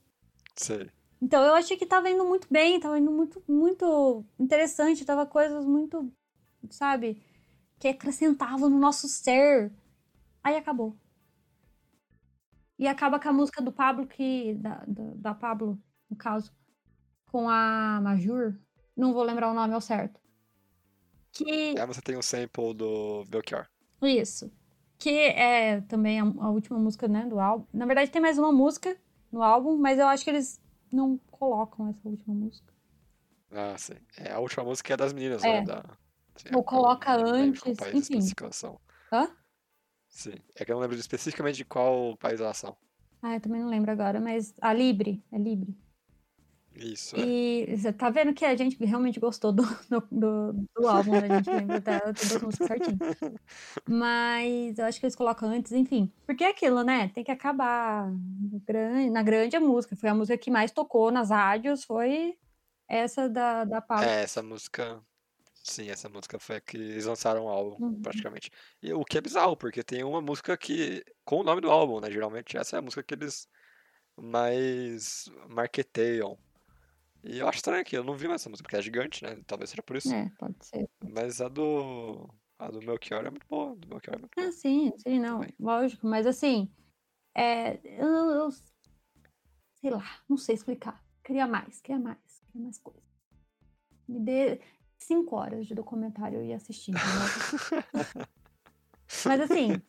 Sei. 0.56 0.90
Então 1.22 1.42
eu 1.44 1.54
achei 1.54 1.78
que 1.78 1.86
tava 1.86 2.10
indo 2.10 2.26
muito 2.26 2.48
bem, 2.52 2.80
tava 2.80 3.00
indo 3.00 3.10
muito, 3.10 3.42
muito 3.48 4.26
interessante, 4.38 5.06
tava 5.06 5.26
coisas 5.26 5.66
muito, 5.66 6.12
sabe, 6.70 7.22
que 7.80 7.88
acrescentavam 7.88 8.70
no 8.70 8.78
nosso 8.78 9.08
ser. 9.08 9.72
Aí 10.44 10.58
acabou. 10.58 10.96
E 12.78 12.88
acaba 12.88 13.20
com 13.20 13.30
a 13.30 13.34
música 13.34 13.62
do 13.62 13.72
Pablo, 13.72 14.08
que. 14.08 14.56
Da, 14.56 14.84
da, 14.88 15.04
da 15.16 15.34
Pablo, 15.34 15.80
no 16.10 16.16
caso, 16.16 16.52
com 17.32 17.50
a 17.50 18.00
Majur. 18.02 18.60
Não 18.96 19.14
vou 19.14 19.24
lembrar 19.24 19.50
o 19.52 19.54
nome 19.54 19.74
ao 19.74 19.82
certo. 19.82 20.20
Que. 21.32 21.78
Aí 21.78 21.88
você 21.88 22.02
tem 22.02 22.18
um 22.18 22.22
sample 22.22 22.74
do 22.74 23.24
Belchior. 23.28 23.68
Isso. 24.02 24.52
Que 24.98 25.10
é 25.10 25.82
também 25.82 26.20
a, 26.20 26.24
a 26.24 26.50
última 26.50 26.78
música, 26.78 27.08
né, 27.08 27.26
do 27.26 27.40
álbum. 27.40 27.66
Na 27.74 27.86
verdade, 27.86 28.12
tem 28.12 28.22
mais 28.22 28.38
uma 28.38 28.52
música 28.52 28.96
no 29.32 29.42
álbum, 29.42 29.76
mas 29.78 29.98
eu 29.98 30.08
acho 30.08 30.24
que 30.24 30.30
eles 30.30 30.62
não 30.92 31.18
colocam 31.32 31.90
essa 31.90 32.08
última 32.08 32.36
música. 32.36 32.72
Ah, 33.52 33.76
sim. 33.78 33.96
É, 34.18 34.32
a 34.32 34.40
última 34.40 34.64
música 34.64 34.94
é 34.94 34.98
das 34.98 35.14
meninas, 35.14 35.44
É. 35.44 35.60
né? 35.60 35.66
Da, 35.66 35.84
sim, 36.36 36.50
Ou 36.54 36.60
eu 36.60 36.64
coloca 36.64 37.14
antes, 37.16 37.64
enfim. 37.94 38.20
Hã? 39.12 39.30
Sim. 40.14 40.36
É 40.56 40.64
que 40.64 40.72
eu 40.72 40.76
não 40.76 40.82
lembro 40.82 40.96
especificamente 40.96 41.56
de 41.56 41.66
qual 41.66 42.16
país 42.18 42.40
elas 42.40 42.58
são. 42.58 42.78
Ah, 43.22 43.36
eu 43.36 43.42
também 43.42 43.62
não 43.62 43.70
lembro 43.70 43.92
agora, 43.92 44.22
mas 44.22 44.54
a 44.62 44.72
Libre, 44.72 45.24
é 45.32 45.38
Libre. 45.38 45.76
Isso, 46.76 47.16
é. 47.16 47.20
E 47.20 47.78
você 47.78 47.92
tá 47.92 48.10
vendo 48.10 48.34
que 48.34 48.46
a 48.46 48.56
gente 48.56 48.84
realmente 48.84 49.20
gostou 49.20 49.52
do, 49.52 49.64
do, 50.12 50.54
do, 50.54 50.88
álbum, 50.88 51.12
né? 51.12 51.28
A 51.30 51.36
gente 51.38 51.50
lembra 51.50 51.78
até 51.78 52.00
todas 52.00 52.36
as 52.36 52.42
músicas 52.42 52.68
certinho. 52.68 52.98
Mas 53.90 54.78
eu 54.78 54.86
acho 54.86 55.00
que 55.00 55.06
eles 55.06 55.16
colocam 55.16 55.50
antes, 55.50 55.72
enfim. 55.72 56.12
Porque 56.26 56.44
é 56.44 56.50
aquilo, 56.50 56.84
né? 56.84 57.10
Tem 57.10 57.24
que 57.24 57.32
acabar. 57.32 58.12
Na 59.12 59.24
grande 59.24 59.56
a 59.56 59.60
música. 59.60 59.96
Foi 59.96 60.10
a 60.10 60.16
música 60.16 60.38
que 60.38 60.52
mais 60.52 60.72
tocou 60.72 61.12
nas 61.12 61.30
rádios, 61.30 61.84
foi 61.84 62.38
essa 62.88 63.28
da, 63.30 63.64
da 63.66 63.82
Paula. 63.82 64.06
É, 64.06 64.24
essa 64.24 64.42
música. 64.44 65.02
Sim, 65.64 65.90
essa 65.90 66.10
música 66.10 66.38
foi 66.38 66.58
a 66.58 66.62
que 66.62 66.76
eles 66.76 67.06
lançaram 67.06 67.46
o 67.46 67.48
álbum, 67.48 67.82
Uhum. 67.86 68.02
praticamente. 68.02 68.52
E 68.82 68.92
o 68.94 69.04
que 69.06 69.18
é 69.18 69.22
bizarro, 69.22 69.56
porque 69.56 69.82
tem 69.82 70.04
uma 70.04 70.22
música 70.22 70.58
que. 70.58 71.04
com 71.24 71.38
o 71.38 71.44
nome 71.44 71.62
do 71.62 71.72
álbum, 71.72 72.02
né? 72.02 72.12
Geralmente 72.12 72.58
essa 72.58 72.76
é 72.76 72.80
a 72.80 72.82
música 72.82 73.02
que 73.02 73.14
eles 73.14 73.48
mais 74.18 75.26
marketeiam. 75.50 76.38
E 77.24 77.40
eu 77.40 77.48
acho 77.48 77.58
estranho 77.60 77.86
que 77.86 77.98
eu 77.98 78.04
não 78.04 78.18
vi 78.18 78.28
mais 78.28 78.42
essa 78.42 78.50
música, 78.50 78.68
porque 78.68 78.76
é 78.76 78.82
gigante, 78.82 79.24
né? 79.24 79.42
Talvez 79.48 79.70
seja 79.70 79.82
por 79.82 79.96
isso. 79.96 80.14
É, 80.14 80.30
pode 80.38 80.56
ser. 80.66 80.90
Mas 81.02 81.40
a 81.40 81.48
do. 81.48 82.30
A 82.60 82.70
do 82.70 82.80
Melchior 82.82 83.26
é 83.26 83.30
muito 83.30 83.48
boa. 83.48 83.76
Do 83.76 83.88
Melchior 83.88 84.16
é 84.16 84.20
muito 84.20 84.36
boa. 84.36 84.48
Ah, 84.48 84.52
sim, 84.52 84.92
sim, 84.98 85.20
não, 85.20 85.40
Também. 85.40 85.56
lógico, 85.58 86.06
mas 86.06 86.28
assim, 86.28 86.70
é, 87.34 87.80
eu, 87.86 88.08
eu 88.08 88.52
sei 89.76 89.90
lá, 89.90 90.04
não 90.30 90.38
sei 90.38 90.56
explicar. 90.56 91.02
Queria 91.24 91.48
mais, 91.48 91.80
queria 91.82 92.00
mais, 92.02 92.20
queria 92.52 92.64
mais 92.64 92.78
coisa. 92.78 93.02
Me 94.08 94.20
dê 94.20 94.62
cinco 95.04 95.36
horas 95.36 95.68
de 95.68 95.76
documentário 95.76 96.40
eu 96.40 96.44
ia 96.44 96.56
assistir, 96.56 96.92
entendeu? 96.92 98.28
mas 99.26 99.42
assim, 99.42 99.82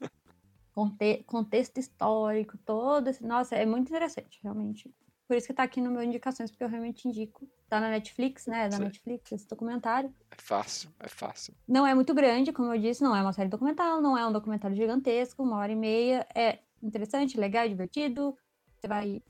conte- 0.72 1.22
contexto 1.24 1.78
histórico, 1.78 2.58
todo 2.58 3.08
esse, 3.08 3.24
nossa, 3.24 3.54
é 3.54 3.64
muito 3.64 3.88
interessante, 3.88 4.40
realmente. 4.42 4.94
Por 5.26 5.36
isso 5.36 5.46
que 5.46 5.54
tá 5.54 5.62
aqui 5.62 5.80
no 5.80 5.90
meu 5.90 6.02
indicações, 6.02 6.50
porque 6.50 6.64
eu 6.64 6.68
realmente 6.68 7.08
indico. 7.08 7.48
Tá 7.68 7.80
na 7.80 7.88
Netflix, 7.88 8.46
né? 8.46 8.68
Da 8.68 8.76
Sim. 8.76 8.82
Netflix, 8.84 9.32
esse 9.32 9.48
documentário. 9.48 10.14
É 10.30 10.36
fácil, 10.38 10.90
é 11.00 11.08
fácil. 11.08 11.54
Não 11.66 11.86
é 11.86 11.94
muito 11.94 12.12
grande, 12.12 12.52
como 12.52 12.74
eu 12.74 12.80
disse, 12.80 13.02
não 13.02 13.16
é 13.16 13.22
uma 13.22 13.32
série 13.32 13.48
documental, 13.48 14.02
não 14.02 14.18
é 14.18 14.26
um 14.26 14.32
documentário 14.32 14.76
gigantesco, 14.76 15.42
uma 15.42 15.56
hora 15.56 15.72
e 15.72 15.76
meia. 15.76 16.26
É 16.34 16.58
interessante, 16.82 17.40
legal, 17.40 17.66
divertido. 17.66 18.36
Você 18.76 18.86
vai 18.86 19.22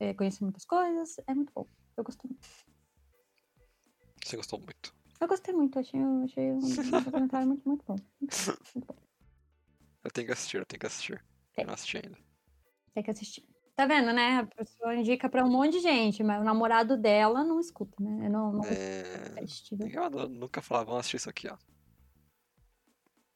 é, 0.00 0.12
conhecer 0.12 0.42
muitas 0.42 0.64
coisas. 0.64 1.16
É 1.24 1.32
muito 1.32 1.52
bom. 1.54 1.68
Eu 1.96 2.02
gostei 2.02 2.28
muito. 2.28 2.48
Você 4.24 4.36
gostou 4.36 4.58
muito. 4.58 4.97
Eu 5.20 5.26
gostei 5.28 5.54
muito, 5.54 5.78
achei, 5.78 6.00
achei 6.24 6.52
um 6.52 7.02
documentário 7.02 7.48
muito, 7.48 7.68
muito 7.68 7.84
bom. 7.86 7.96
Muito 8.20 8.86
bom. 8.86 8.96
Eu 10.04 10.10
tenho 10.10 10.26
que 10.26 10.32
assistir, 10.32 10.58
eu 10.58 10.66
tenho 10.66 10.80
que 10.80 10.86
assistir. 10.86 11.24
Tem. 11.52 11.64
Eu 11.64 11.66
não 11.66 11.74
assisti 11.74 11.96
ainda. 11.96 12.18
Tem 12.94 13.02
que 13.02 13.10
assistir. 13.10 13.44
Tá 13.74 13.86
vendo, 13.86 14.12
né? 14.12 14.38
A 14.38 14.46
pessoa 14.46 14.94
indica 14.94 15.28
pra 15.28 15.44
um 15.44 15.50
monte 15.50 15.72
de 15.72 15.80
gente, 15.80 16.22
mas 16.22 16.40
o 16.40 16.44
namorado 16.44 16.96
dela 16.96 17.44
não 17.44 17.60
escuta, 17.60 18.02
né? 18.02 18.26
Eu 18.26 18.30
não, 18.30 18.52
não 18.52 18.64
É... 18.64 19.34
Ninguém 19.70 20.00
mandou 20.00 20.28
nunca 20.28 20.60
falar, 20.60 20.84
vamos 20.84 21.00
assistir 21.00 21.16
isso 21.18 21.30
aqui, 21.30 21.48
ó. 21.48 21.56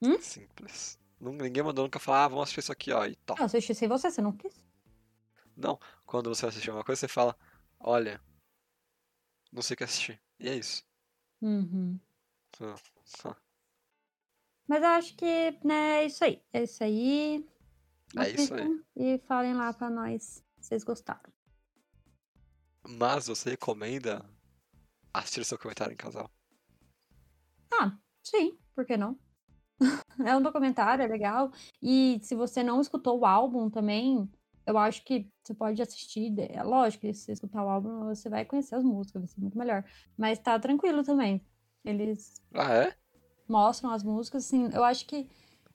Hum? 0.02 0.18
Simples. 0.18 0.98
Ninguém 1.20 1.62
mandou 1.62 1.84
nunca 1.84 2.00
falar, 2.00 2.24
ah, 2.24 2.28
vamos 2.28 2.42
assistir 2.42 2.60
isso 2.60 2.72
aqui, 2.72 2.92
ó, 2.92 3.06
e 3.06 3.14
top. 3.14 3.40
Eu 3.40 3.46
assisti 3.46 3.72
sem 3.72 3.88
você, 3.88 4.10
você 4.10 4.20
não 4.20 4.32
quis? 4.32 4.64
Não, 5.56 5.78
quando 6.04 6.34
você 6.34 6.46
assistir 6.46 6.70
uma 6.70 6.82
coisa, 6.82 7.00
você 7.00 7.08
fala, 7.08 7.36
olha, 7.78 8.20
não 9.52 9.62
sei 9.62 9.74
o 9.74 9.78
que 9.78 9.84
assistir. 9.84 10.20
E 10.40 10.48
é 10.48 10.56
isso. 10.56 10.84
Uhum. 11.42 11.98
Ah, 12.60 12.76
ah. 13.24 13.36
Mas 14.68 14.82
eu 14.82 14.88
acho 14.88 15.16
que, 15.16 15.58
né, 15.64 16.02
é 16.02 16.06
isso 16.06 16.24
aí. 16.24 16.42
É 16.52 16.62
isso 16.62 16.84
aí. 16.84 17.46
É 18.16 18.30
isso 18.30 18.54
aí. 18.54 18.84
E 18.94 19.18
falem 19.26 19.54
lá 19.54 19.72
pra 19.72 19.90
nós 19.90 20.22
se 20.60 20.68
vocês 20.68 20.84
gostaram. 20.84 21.32
Mas 22.88 23.26
você 23.26 23.50
recomenda 23.50 24.24
assistir 25.12 25.44
seu 25.44 25.58
comentário 25.58 25.92
em 25.92 25.96
casal? 25.96 26.30
Ah, 27.72 27.98
sim, 28.22 28.56
por 28.74 28.86
que 28.86 28.96
não? 28.96 29.18
é 30.24 30.36
um 30.36 30.42
documentário, 30.42 31.02
é 31.02 31.08
legal. 31.08 31.50
E 31.82 32.20
se 32.22 32.34
você 32.36 32.62
não 32.62 32.80
escutou 32.80 33.18
o 33.18 33.26
álbum 33.26 33.68
também, 33.68 34.30
eu 34.66 34.78
acho 34.78 35.04
que 35.04 35.30
você 35.42 35.54
pode 35.54 35.80
assistir. 35.82 36.32
É 36.50 36.62
lógico 36.62 37.02
que 37.02 37.14
se 37.14 37.24
você 37.24 37.32
escutar 37.32 37.64
o 37.64 37.68
álbum, 37.68 38.06
você 38.06 38.28
vai 38.28 38.44
conhecer 38.44 38.74
as 38.76 38.84
músicas, 38.84 39.22
vai 39.22 39.28
ser 39.28 39.40
muito 39.40 39.58
melhor. 39.58 39.84
Mas 40.16 40.38
tá 40.38 40.58
tranquilo 40.58 41.02
também. 41.02 41.44
Eles 41.84 42.34
Ah, 42.54 42.72
é? 42.74 42.96
mostram 43.48 43.90
as 43.90 44.02
músicas, 44.02 44.46
assim, 44.46 44.70
eu 44.72 44.84
acho 44.84 45.06
que. 45.06 45.28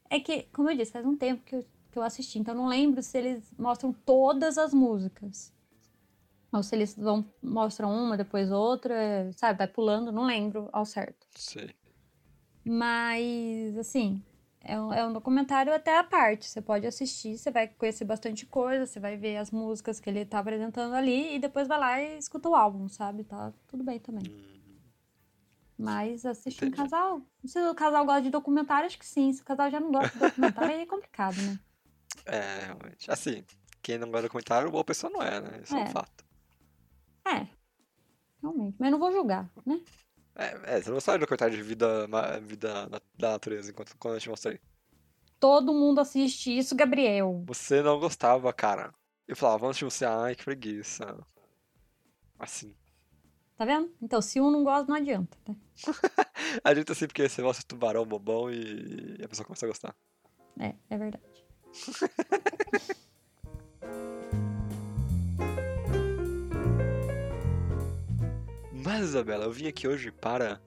É 0.10 0.20
que, 0.20 0.44
como 0.54 0.70
eu 0.70 0.78
disse, 0.78 0.92
faz 0.92 1.06
um 1.06 1.18
tempo 1.18 1.44
que 1.44 1.56
eu, 1.56 1.66
que 1.92 2.00
eu 2.00 2.04
assisti, 2.04 2.40
então 2.40 2.54
eu 2.54 2.62
não 2.62 2.68
lembro 2.68 3.04
se 3.04 3.18
eles 3.18 3.52
mostram 3.58 3.92
todas 3.92 4.58
as 4.58 4.74
músicas. 4.74 5.54
Ou 6.52 6.64
se 6.64 6.76
eles 6.76 6.96
vão 6.96 7.26
mostram 7.44 7.92
uma, 7.92 8.16
depois 8.16 8.50
outra, 8.52 9.30
sabe? 9.34 9.58
Vai 9.58 9.68
pulando, 9.68 10.14
não 10.14 10.26
lembro 10.26 10.70
ao 10.72 10.86
certo. 10.86 11.28
Sei. 11.36 11.76
Mas, 12.64 13.78
assim, 13.78 14.24
é 14.68 14.80
um, 14.80 14.94
é 14.94 15.06
um 15.08 15.14
documentário 15.14 15.74
até 15.74 15.98
à 15.98 16.04
parte. 16.04 16.46
Você 16.48 16.62
pode 16.62 16.86
assistir, 16.86 17.38
você 17.38 17.50
vai 17.50 17.68
conhecer 17.68 18.06
bastante 18.06 18.46
coisa, 18.46 18.86
você 18.86 19.00
vai 19.00 19.16
ver 19.18 19.38
as 19.38 19.50
músicas 19.52 20.00
que 20.00 20.10
ele 20.10 20.26
tá 20.26 20.40
apresentando 20.40 20.94
ali 20.94 21.36
e 21.36 21.40
depois 21.40 21.68
vai 21.68 21.80
lá 21.80 22.02
e 22.02 22.18
escuta 22.18 22.50
o 22.50 22.56
álbum, 22.56 22.88
sabe? 22.88 23.24
Tá 23.24 23.54
tudo 23.68 23.84
bem 23.84 24.00
também. 24.00 24.24
Hum, 24.30 24.80
Mas 25.78 26.26
assiste 26.26 26.58
Entendi. 26.66 26.76
casal. 26.76 27.22
Se 27.46 27.60
o 27.60 27.74
casal 27.76 28.06
gosta 28.06 28.22
de 28.24 28.30
documentário, 28.30 28.86
acho 28.88 29.00
que 29.00 29.06
sim. 29.06 29.32
Se 29.34 29.42
o 29.42 29.46
casal 29.46 29.70
já 29.72 29.80
não 29.80 29.92
gosta 29.92 30.12
de 30.14 30.20
documentário, 30.20 30.76
aí 30.76 30.82
é 30.82 30.86
complicado, 30.86 31.42
né? 31.42 31.58
É, 32.26 32.66
realmente. 32.66 33.10
Assim, 33.10 33.46
quem 33.82 33.98
não 33.98 34.10
gosta 34.12 34.28
do 34.28 34.32
comentário, 34.32 34.70
boa 34.72 34.84
pessoa 34.84 35.10
não 35.10 35.22
é, 35.22 35.40
né? 35.40 35.62
Isso 35.64 35.74
é, 35.74 35.78
um 35.80 35.84
É. 35.84 35.86
fato. 35.88 36.26
É. 37.26 37.48
Realmente. 38.42 38.76
Mas 38.80 38.92
não 38.92 39.00
vou 39.00 39.12
julgar, 39.14 39.50
né? 39.66 39.80
É, 40.38 40.76
é, 40.78 40.82
você 40.82 40.92
não 40.92 41.00
sabe 41.00 41.18
do 41.20 41.28
comentário 41.28 41.56
de 41.56 41.64
vida, 41.64 42.08
vida 42.44 42.88
na- 42.88 43.02
da 43.18 43.32
natureza 43.32 43.72
enquanto 43.72 43.98
quando 43.98 44.14
eu 44.16 44.20
te 44.22 44.30
mostrei. 44.30 44.60
Todo 45.40 45.74
mundo 45.74 46.00
assiste 46.00 46.56
isso, 46.56 46.76
Gabriel. 46.76 47.44
Você 47.48 47.82
não 47.82 48.00
gostava, 48.00 48.52
cara. 48.54 48.94
Eu 49.28 49.36
falava, 49.36 49.60
vamos 49.60 49.78
assistir 49.78 49.86
você, 49.86 50.06
ai, 50.06 50.36
que 50.36 50.44
preguiça. 50.44 51.18
Assim. 52.40 52.76
Tá 53.58 53.66
vendo? 53.66 53.92
Então, 54.02 54.22
se 54.22 54.40
um 54.40 54.52
não 54.52 54.64
gosta, 54.64 54.88
não 54.88 54.96
adianta, 54.96 55.36
tá? 55.44 55.56
A 56.64 56.74
gente 56.74 56.92
assim, 56.92 57.08
porque 57.08 57.28
você 57.28 57.42
mostra 57.42 57.66
tubarão 57.68 58.06
bobão 58.06 58.52
e 58.52 59.18
a 59.24 59.28
pessoa 59.28 59.46
começa 59.46 59.66
a 59.66 59.70
gostar. 59.70 59.96
É, 60.60 60.76
é 60.90 60.98
verdade. 60.98 61.24
Isabela, 69.08 69.46
eu 69.46 69.52
vim 69.52 69.68
aqui 69.68 69.88
hoje 69.88 70.12
para 70.12 70.62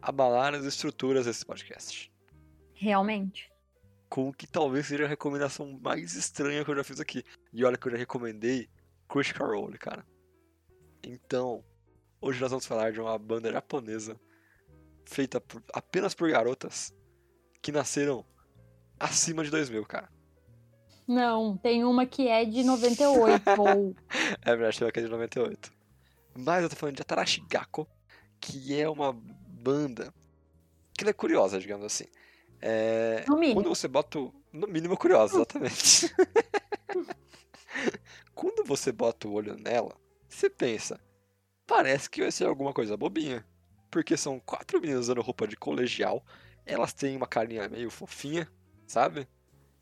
abalar 0.00 0.54
as 0.54 0.64
estruturas 0.64 1.26
desse 1.26 1.44
podcast. 1.44 2.12
Realmente. 2.74 3.50
Com 4.08 4.28
o 4.28 4.32
que 4.32 4.46
talvez 4.46 4.86
seja 4.86 5.04
a 5.04 5.08
recomendação 5.08 5.78
mais 5.82 6.14
estranha 6.14 6.64
que 6.64 6.70
eu 6.70 6.76
já 6.76 6.84
fiz 6.84 7.00
aqui. 7.00 7.24
E 7.52 7.64
olha 7.64 7.76
que 7.76 7.86
eu 7.86 7.92
já 7.92 7.98
recomendei 7.98 8.68
Critical 9.08 9.48
Role, 9.48 9.78
cara. 9.78 10.04
Então, 11.02 11.64
hoje 12.20 12.40
nós 12.40 12.50
vamos 12.50 12.66
falar 12.66 12.92
de 12.92 13.00
uma 13.00 13.18
banda 13.18 13.50
japonesa 13.52 14.18
feita 15.06 15.40
por- 15.40 15.62
apenas 15.72 16.14
por 16.14 16.30
garotas 16.30 16.94
que 17.60 17.72
nasceram 17.72 18.24
acima 18.98 19.42
de 19.44 19.50
2000, 19.50 19.84
cara. 19.86 20.10
Não, 21.06 21.56
tem 21.58 21.84
uma 21.84 22.06
que 22.06 22.28
é 22.28 22.44
de 22.44 22.64
98. 22.64 23.42
ou... 23.58 23.94
É 24.42 24.56
verdade, 24.56 24.78
tem 24.78 24.86
uma 24.86 24.92
que 24.92 25.00
é 25.00 25.02
de 25.02 25.08
98. 25.08 25.72
Mas 26.36 26.62
eu 26.62 26.70
tô 26.70 26.76
falando 26.76 26.96
de 26.96 27.02
Atarashi 27.02 27.40
Gakko, 27.48 27.88
que 28.40 28.78
é 28.78 28.88
uma 28.88 29.12
banda 29.12 30.12
que 30.96 31.04
ela 31.04 31.10
é 31.10 31.14
curiosa, 31.14 31.58
digamos 31.58 31.86
assim. 31.86 32.04
É, 32.60 33.24
No 33.28 33.36
mínimo. 33.36 33.60
Quando 33.60 33.68
você 33.68 33.88
bota 33.88 34.18
o... 34.18 34.34
No 34.52 34.66
mínimo 34.66 34.96
curiosa, 34.96 35.36
exatamente. 35.36 36.14
Quando 38.34 38.64
você 38.64 38.92
bota 38.92 39.28
o 39.28 39.32
olho 39.32 39.56
nela, 39.56 39.96
você 40.28 40.48
pensa, 40.48 41.00
parece 41.66 42.08
que 42.08 42.20
vai 42.20 42.30
ser 42.30 42.46
alguma 42.46 42.72
coisa 42.72 42.96
bobinha. 42.96 43.44
Porque 43.90 44.16
são 44.16 44.40
quatro 44.40 44.80
meninas 44.80 45.02
usando 45.02 45.20
roupa 45.20 45.46
de 45.46 45.56
colegial, 45.56 46.24
elas 46.66 46.92
têm 46.92 47.16
uma 47.16 47.26
carinha 47.26 47.68
meio 47.68 47.90
fofinha, 47.90 48.48
sabe? 48.86 49.28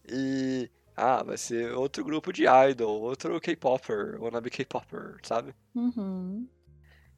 E. 0.08 0.70
Ah, 0.96 1.22
vai 1.22 1.38
ser 1.38 1.72
outro 1.72 2.04
grupo 2.04 2.32
de 2.32 2.44
idol, 2.46 3.00
outro 3.00 3.40
K-Popper, 3.40 4.20
wannabe 4.20 4.50
K-Popper, 4.50 5.18
sabe? 5.22 5.54
Uhum. 5.74 6.48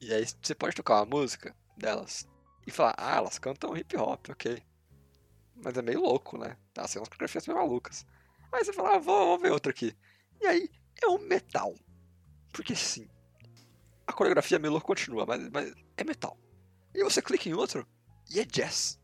E 0.00 0.12
aí 0.12 0.25
você 0.40 0.54
pode 0.54 0.76
tocar 0.76 0.97
uma 0.97 1.07
música 1.07 1.54
delas 1.76 2.28
e 2.66 2.71
falar, 2.71 2.95
ah, 2.97 3.16
elas 3.16 3.38
cantam 3.38 3.76
hip 3.76 3.97
hop, 3.97 4.28
ok. 4.31 4.62
Mas 5.57 5.76
é 5.76 5.83
meio 5.83 6.00
louco, 6.00 6.38
né? 6.38 6.57
Tá 6.73 6.87
sendo 6.87 7.00
umas 7.00 7.09
coreografias 7.09 7.47
meio 7.47 7.59
malucas. 7.59 8.07
Aí 8.52 8.64
você 8.64 8.73
fala, 8.73 8.97
ah, 8.97 8.99
vou, 8.99 9.26
vou 9.26 9.38
ver 9.38 9.50
outra 9.52 9.71
aqui. 9.71 9.97
E 10.40 10.47
aí 10.47 10.71
é 11.02 11.09
um 11.09 11.19
metal. 11.19 11.75
Porque 12.52 12.75
sim, 12.76 13.09
a 14.07 14.12
coreografia 14.12 14.59
meio 14.59 14.73
louca 14.73 14.87
continua, 14.87 15.26
mas, 15.26 15.49
mas 15.50 15.75
é 15.97 16.04
metal. 16.04 16.38
E 16.95 17.02
você 17.02 17.21
clica 17.21 17.49
em 17.49 17.54
outro 17.54 17.87
e 18.31 18.38
é 18.38 18.45
jazz. 18.45 19.00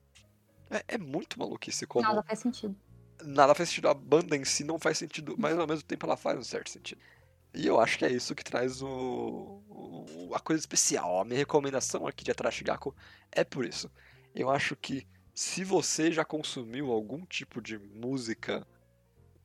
É, 0.71 0.95
é 0.95 0.99
muito 0.99 1.39
maluquice 1.39 1.87
como 1.87 2.07
Nada 2.07 2.23
faz 2.23 2.39
sentido. 2.39 2.77
Nada 3.25 3.55
faz 3.55 3.69
sentido. 3.69 3.89
A 3.89 3.95
banda 3.95 4.37
em 4.37 4.45
si 4.45 4.65
não 4.65 4.79
faz 4.79 4.99
sentido, 4.99 5.37
mas 5.39 5.59
ao 5.59 5.67
mesmo 5.67 5.85
tempo 5.85 6.07
ela 6.07 6.17
faz 6.17 6.39
um 6.39 6.45
certo 6.45 6.71
sentido. 6.71 7.00
E 7.55 7.67
eu 7.67 7.81
acho 7.81 7.99
que 7.99 8.05
é 8.05 8.12
isso 8.12 8.35
que 8.35 8.45
traz 8.45 8.83
o, 8.83 9.62
o- 9.69 10.33
a 10.35 10.41
coisa 10.41 10.61
especial. 10.61 11.21
A 11.21 11.25
minha 11.25 11.39
recomendação 11.39 12.07
aqui 12.07 12.25
de 12.25 12.31
Atarashi 12.33 12.65
Gakko 12.65 12.95
é 13.33 13.45
por 13.45 13.65
isso. 13.67 13.91
Eu 14.35 14.50
acho 14.50 14.77
que 14.77 15.07
se 15.35 15.65
você 15.65 16.12
já 16.12 16.25
consumiu 16.25 16.93
algum 16.93 17.25
tipo 17.27 17.61
de 17.62 17.79
música 17.79 18.67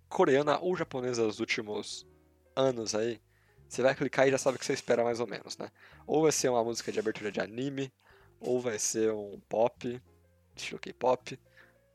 coreana 0.09 0.59
ou 0.59 0.75
japonesa 0.75 1.23
nos 1.25 1.39
últimos 1.39 2.07
anos 2.55 2.95
aí, 2.95 3.21
você 3.67 3.81
vai 3.81 3.95
clicar 3.95 4.27
e 4.27 4.31
já 4.31 4.37
sabe 4.37 4.55
o 4.57 4.59
que 4.59 4.65
você 4.65 4.73
espera 4.73 5.03
mais 5.03 5.19
ou 5.19 5.27
menos, 5.27 5.57
né? 5.57 5.71
Ou 6.05 6.23
vai 6.23 6.31
ser 6.31 6.49
uma 6.49 6.63
música 6.63 6.91
de 6.91 6.99
abertura 6.99 7.31
de 7.31 7.39
anime, 7.41 7.93
ou 8.39 8.61
vai 8.61 8.77
ser 8.79 9.11
um 9.11 9.39
pop, 9.49 10.01
estilo 10.55 10.79
K-pop, 10.81 11.39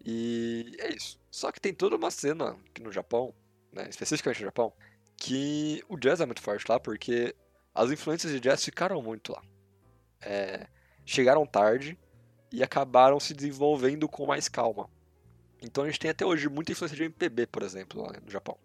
e 0.04 0.76
é 0.80 0.94
isso. 0.94 1.19
Só 1.30 1.52
que 1.52 1.60
tem 1.60 1.72
toda 1.72 1.96
uma 1.96 2.10
cena 2.10 2.56
aqui 2.68 2.82
no 2.82 2.90
Japão, 2.90 3.32
né, 3.72 3.86
especificamente 3.88 4.40
no 4.40 4.46
Japão, 4.46 4.72
que 5.16 5.82
o 5.88 5.96
jazz 5.96 6.20
é 6.20 6.26
muito 6.26 6.42
forte 6.42 6.64
lá, 6.68 6.80
porque 6.80 7.34
as 7.74 7.90
influências 7.90 8.32
de 8.32 8.40
jazz 8.40 8.64
ficaram 8.64 9.00
muito 9.00 9.32
lá. 9.32 9.42
É, 10.20 10.66
chegaram 11.06 11.46
tarde 11.46 11.98
e 12.52 12.62
acabaram 12.62 13.20
se 13.20 13.32
desenvolvendo 13.32 14.08
com 14.08 14.26
mais 14.26 14.48
calma. 14.48 14.90
Então 15.62 15.84
a 15.84 15.86
gente 15.86 16.00
tem 16.00 16.10
até 16.10 16.24
hoje 16.24 16.48
muita 16.48 16.72
influência 16.72 16.96
de 16.96 17.04
MPB, 17.04 17.46
por 17.46 17.62
exemplo, 17.62 18.02
lá 18.02 18.12
no 18.20 18.30
Japão. 18.30 18.58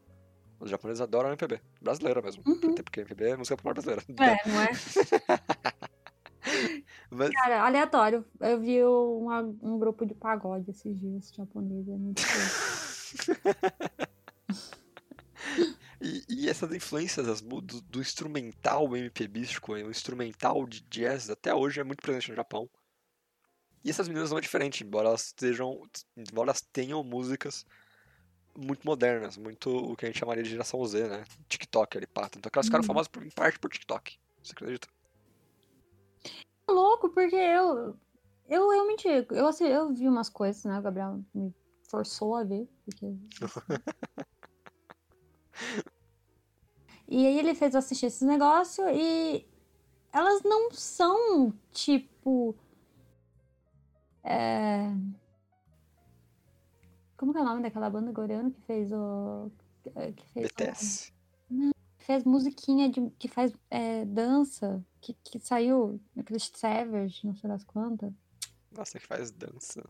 Os 0.59 0.69
japoneses 0.69 1.01
adoram 1.01 1.29
MPB, 1.29 1.59
brasileira 1.81 2.21
mesmo. 2.21 2.41
Uhum. 2.45 2.71
Até 2.71 2.81
porque 2.81 3.01
MPB 3.01 3.29
é 3.29 3.37
música 3.37 3.57
popular 3.57 3.73
brasileira. 3.73 4.01
É, 4.19 4.49
não 4.49 4.61
é? 4.61 4.69
Mas 7.15 7.31
Cara, 7.31 7.63
aleatório. 7.65 8.25
Eu 8.39 8.59
vi 8.59 8.83
uma- 8.83 9.41
um 9.61 9.79
grupo 9.79 10.05
de 10.05 10.13
pagode 10.13 10.69
esses 10.71 10.99
dias 10.99 11.31
japonês. 11.33 11.87
É 11.87 11.91
muito. 11.97 12.21
E, 16.01 16.23
e 16.29 16.49
essas 16.49 16.71
influências 16.73 17.41
mu- 17.41 17.61
do, 17.61 17.81
do 17.81 18.01
instrumental 18.01 18.95
MPBístico, 18.95 19.73
o 19.73 19.89
instrumental 19.89 20.65
de 20.67 20.81
jazz, 20.81 21.29
até 21.29 21.53
hoje 21.53 21.79
é 21.79 21.83
muito 21.83 22.01
presente 22.01 22.29
no 22.29 22.35
Japão. 22.35 22.69
E 23.83 23.89
essas 23.89 24.07
meninas 24.07 24.29
não 24.29 24.37
é 24.37 24.41
diferente, 24.41 24.83
embora 24.83 25.07
elas 25.09 25.33
sejam, 25.37 25.81
embora 26.17 26.47
elas 26.49 26.61
tenham 26.61 27.03
músicas 27.03 27.65
muito 28.57 28.83
modernas, 28.85 29.37
muito 29.37 29.69
o 29.69 29.95
que 29.95 30.05
a 30.05 30.09
gente 30.09 30.19
chamaria 30.19 30.43
de 30.43 30.49
geração 30.49 30.83
Z, 30.85 31.07
né? 31.07 31.23
TikTok 31.47 31.97
ali, 31.97 32.07
pá. 32.07 32.27
Tanto 32.29 32.49
que 32.51 32.57
elas 32.57 32.67
ficaram 32.67 32.83
Uhum. 32.83 32.87
famosas 32.87 33.07
por, 33.07 33.25
em 33.25 33.29
parte 33.31 33.57
por 33.57 33.69
TikTok. 33.71 34.17
Você 34.43 34.51
acredita? 34.51 34.87
Louco, 36.67 37.09
porque 37.09 37.35
eu. 37.35 37.95
Eu 38.47 38.69
realmente. 38.69 39.07
Eu, 39.31 39.47
assi- 39.47 39.65
eu 39.67 39.91
vi 39.93 40.07
umas 40.07 40.29
coisas, 40.29 40.63
né? 40.65 40.77
O 40.79 40.81
Gabriel 40.81 41.19
me 41.33 41.53
forçou 41.89 42.35
a 42.35 42.43
ver. 42.43 42.67
Porque... 42.85 43.15
e 47.07 47.25
aí 47.25 47.39
ele 47.39 47.55
fez 47.55 47.73
eu 47.73 47.79
assistir 47.79 48.07
esses 48.07 48.21
negócios 48.21 48.85
e 48.93 49.47
elas 50.11 50.43
não 50.43 50.71
são 50.71 51.53
tipo. 51.71 52.55
é, 54.23 54.91
Como 57.17 57.31
que 57.31 57.37
é 57.37 57.41
o 57.41 57.45
nome 57.45 57.61
daquela 57.61 57.89
banda 57.89 58.11
coreana 58.13 58.51
que 58.51 58.61
fez 58.61 58.91
o. 58.91 59.51
Que 60.15 60.25
fez, 60.33 60.47
o- 61.11 61.14
BTS. 62.05 62.07
fez 62.07 62.23
musiquinha 62.23 62.89
de, 62.89 63.09
que 63.17 63.27
faz 63.27 63.53
é, 63.69 64.05
dança, 64.05 64.83
que, 65.01 65.13
que 65.23 65.39
saiu 65.39 65.99
naquele 66.15 66.39
Savage, 66.39 67.25
não 67.25 67.35
sei 67.35 67.49
das 67.49 67.63
quantas. 67.63 68.13
Nossa, 68.71 68.99
que 68.99 69.05
faz 69.07 69.31
dança. 69.31 69.83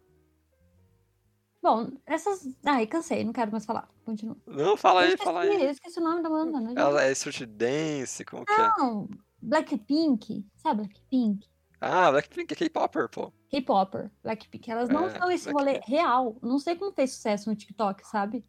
Bom, 1.62 1.90
essas. 2.06 2.48
Ai, 2.64 2.86
cansei, 2.86 3.24
não 3.24 3.34
quero 3.34 3.52
mais 3.52 3.66
falar. 3.66 3.90
Continua. 4.06 4.38
Não, 4.46 4.78
fala 4.78 5.02
aí, 5.02 5.18
fala 5.18 5.42
aí. 5.42 5.64
eu 5.64 5.72
esqueci 5.72 6.00
o 6.00 6.04
nome 6.04 6.22
da 6.22 6.30
banda, 6.30 6.60
né? 6.60 6.74
Ela 6.78 7.04
é 7.06 7.12
street 7.12 7.50
dance, 7.50 8.24
como 8.24 8.46
que 8.46 8.54
é? 8.54 8.70
Não, 8.78 9.10
Blackpink, 9.42 10.46
sabe 10.58 10.82
Blackpink? 10.84 11.48
Ah, 11.82 12.12
Blackpink 12.12 12.52
é 12.54 12.56
K-Popper, 12.56 13.10
pô. 13.10 13.34
K-Popper, 13.50 14.12
Blackpink. 14.24 14.70
Elas 14.70 14.90
não 14.90 15.08
É, 15.08 15.18
são 15.18 15.32
esse 15.32 15.52
rolê 15.52 15.72
Blackpink. 15.72 15.92
real. 15.92 16.38
Não 16.42 16.60
sei 16.60 16.76
como 16.76 16.92
fez 16.94 17.14
sucesso 17.14 17.50
no 17.50 17.56
TikTok, 17.56 18.08
sabe? 18.08 18.46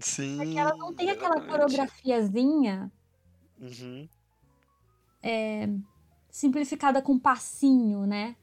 Sim. 0.00 0.36
Porque 0.38 0.58
elas 0.58 0.78
não 0.78 0.94
têm 0.94 1.10
aquela 1.10 1.40
coreografiazinha 1.40 2.90
Uhum. 3.60 4.08
simplificada 6.30 7.00
com 7.00 7.18
passinho, 7.18 8.06
né? 8.06 8.36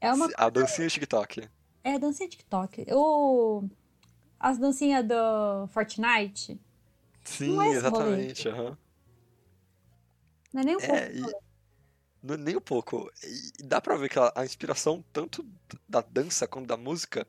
É 0.00 0.12
uma 0.12 0.28
A 0.36 0.50
dancinha 0.50 0.88
de 0.88 0.94
TikTok. 0.94 1.48
É 1.82 1.98
dancinha 1.98 2.28
TikTok. 2.28 2.86
O... 2.92 3.64
As 4.40 4.58
dancinhas 4.58 5.06
do 5.06 5.66
Fortnite. 5.68 6.60
Sim, 7.24 7.60
é 7.62 7.68
exatamente. 7.68 8.48
aham. 8.48 8.76
Não 10.52 10.60
é 10.62 10.64
nem 10.64 10.76
um 10.76 10.80
pouco. 10.80 10.94
É, 10.94 11.12
e 11.14 11.20
não- 12.22 12.36
nem 12.36 12.56
um 12.56 12.60
pouco. 12.60 13.10
E 13.24 13.62
dá 13.64 13.80
pra 13.80 13.96
ver 13.96 14.08
que 14.08 14.18
a, 14.18 14.32
a 14.36 14.44
inspiração, 14.44 15.04
tanto 15.12 15.46
da 15.88 16.00
dança 16.02 16.46
quanto 16.48 16.66
da 16.66 16.76
música, 16.76 17.26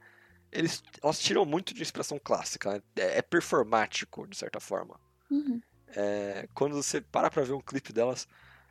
eles, 0.51 0.83
elas 1.01 1.19
tiram 1.19 1.45
muito 1.45 1.73
de 1.73 1.81
inspiração 1.81 2.19
clássica. 2.19 2.73
né? 2.73 2.81
É, 2.95 3.17
é 3.19 3.21
performático, 3.21 4.27
de 4.27 4.37
certa 4.37 4.59
forma. 4.59 4.99
Uhum. 5.29 5.61
É, 5.95 6.47
quando 6.53 6.75
você 6.75 7.01
para 7.01 7.29
pra 7.29 7.43
ver 7.43 7.53
um 7.53 7.61
clipe 7.61 7.91
delas, 7.91 8.27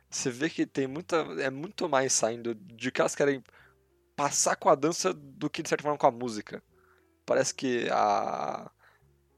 você 0.09 0.29
vê 0.29 0.49
que 0.49 0.65
tem 0.65 0.87
muita. 0.87 1.17
É 1.39 1.49
muito 1.49 1.87
mais 1.87 2.13
saindo 2.13 2.55
de 2.55 2.91
que 2.91 3.01
elas 3.01 3.15
querem 3.15 3.43
passar 4.15 4.55
com 4.55 4.69
a 4.69 4.75
dança 4.75 5.13
do 5.13 5.49
que, 5.49 5.63
de 5.63 5.69
certa 5.69 5.83
forma, 5.83 5.97
com 5.97 6.07
a 6.07 6.11
música. 6.11 6.63
Parece 7.25 7.53
que 7.53 7.87
a. 7.91 8.71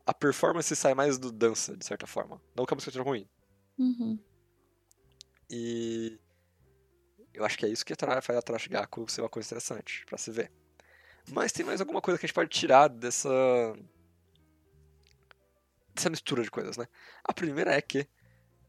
A 0.04 0.14
performance 0.14 0.76
sai 0.76 0.96
mais 0.96 1.20
do 1.20 1.32
dança, 1.32 1.78
de 1.78 1.86
certa 1.86 2.08
forma. 2.08 2.42
Não 2.56 2.66
que 2.66 2.74
a 2.74 2.76
música 2.76 2.92
seja 2.92 3.04
ruim. 3.04 3.30
Uhum. 3.78 4.20
E 5.50 6.20
eu 7.34 7.46
acho 7.46 7.58
que 7.58 7.66
é 7.66 7.70
isso 7.70 7.86
que 7.86 7.94
faz 7.96 8.38
a 8.38 8.42
Trash 8.42 8.68
Gaku 8.68 9.10
ser 9.10 9.22
uma 9.22 9.30
coisa 9.30 9.48
interessante 9.48 10.04
pra 10.06 10.18
se 10.18 10.32
ver. 10.32 10.52
Mas 11.30 11.52
tem 11.52 11.66
mais 11.66 11.80
alguma 11.80 12.02
coisa 12.02 12.20
que 12.20 12.26
a 12.26 12.28
gente 12.28 12.36
pode 12.36 12.50
tirar 12.50 12.88
dessa 12.88 13.30
dessa 15.94 16.10
mistura 16.10 16.42
de 16.42 16.50
coisas, 16.50 16.78
né? 16.78 16.88
A 17.24 17.34
primeira 17.34 17.74
é 17.74 17.82
que 17.82 18.08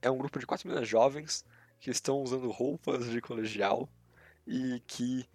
é 0.01 0.11
um 0.11 0.19
grupo 0.19 0.39
de 0.39 0.47
quatro 0.47 0.67
meninas 0.67 0.89
jovens 0.89 1.45
que 1.81 1.91
estão 1.91 2.21
usando 2.21 2.51
roupas 2.51 3.09
de 3.11 3.21
colegial 3.21 3.89
e 4.47 4.81
que 4.87 5.29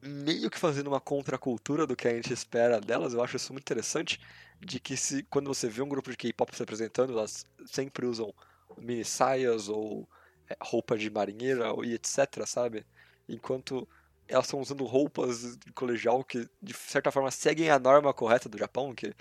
meio 0.00 0.50
que 0.50 0.58
fazendo 0.58 0.88
uma 0.88 1.00
contracultura 1.00 1.86
do 1.86 1.96
que 1.96 2.08
a 2.08 2.14
gente 2.14 2.32
espera 2.32 2.80
delas. 2.80 3.14
Eu 3.14 3.22
acho 3.22 3.36
isso 3.36 3.52
muito 3.52 3.64
interessante 3.64 4.20
de 4.60 4.80
que 4.80 4.96
se 4.96 5.22
quando 5.24 5.48
você 5.52 5.68
vê 5.68 5.82
um 5.82 5.88
grupo 5.88 6.10
de 6.10 6.16
K-pop 6.16 6.54
se 6.54 6.62
apresentando, 6.62 7.12
elas 7.12 7.46
sempre 7.66 8.06
usam 8.06 8.32
mini 8.78 9.04
saias 9.04 9.68
ou 9.68 10.08
é, 10.48 10.56
roupa 10.60 10.96
de 10.96 11.10
marinheira 11.10 11.72
e 11.84 11.94
etc, 11.94 12.46
sabe? 12.46 12.86
Enquanto 13.28 13.88
elas 14.32 14.46
estão 14.46 14.60
usando 14.60 14.84
roupas 14.84 15.56
de 15.58 15.72
colegial 15.72 16.24
que, 16.24 16.48
de 16.60 16.74
certa 16.74 17.10
forma, 17.10 17.30
seguem 17.30 17.70
a 17.70 17.78
norma 17.78 18.14
correta 18.14 18.48
do 18.48 18.58
Japão, 18.58 18.94
que 18.94 19.14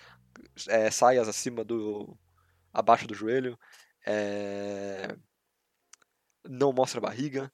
é 0.67 0.89
saias 0.89 1.27
acima 1.27 1.63
do... 1.63 2.17
abaixo 2.73 3.07
do 3.07 3.13
joelho, 3.13 3.59
é, 4.05 5.15
não 6.47 6.71
mostra 6.71 7.01
barriga, 7.01 7.51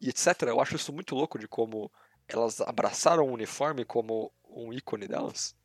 e 0.00 0.08
etc. 0.08 0.42
Eu 0.42 0.60
acho 0.60 0.76
isso 0.76 0.92
muito 0.92 1.14
louco 1.14 1.38
de 1.38 1.48
como 1.48 1.90
elas 2.28 2.60
abraçaram 2.60 3.26
o 3.26 3.32
uniforme 3.32 3.84
como 3.84 4.32
um 4.48 4.72
ícone 4.72 5.06
delas. 5.06 5.56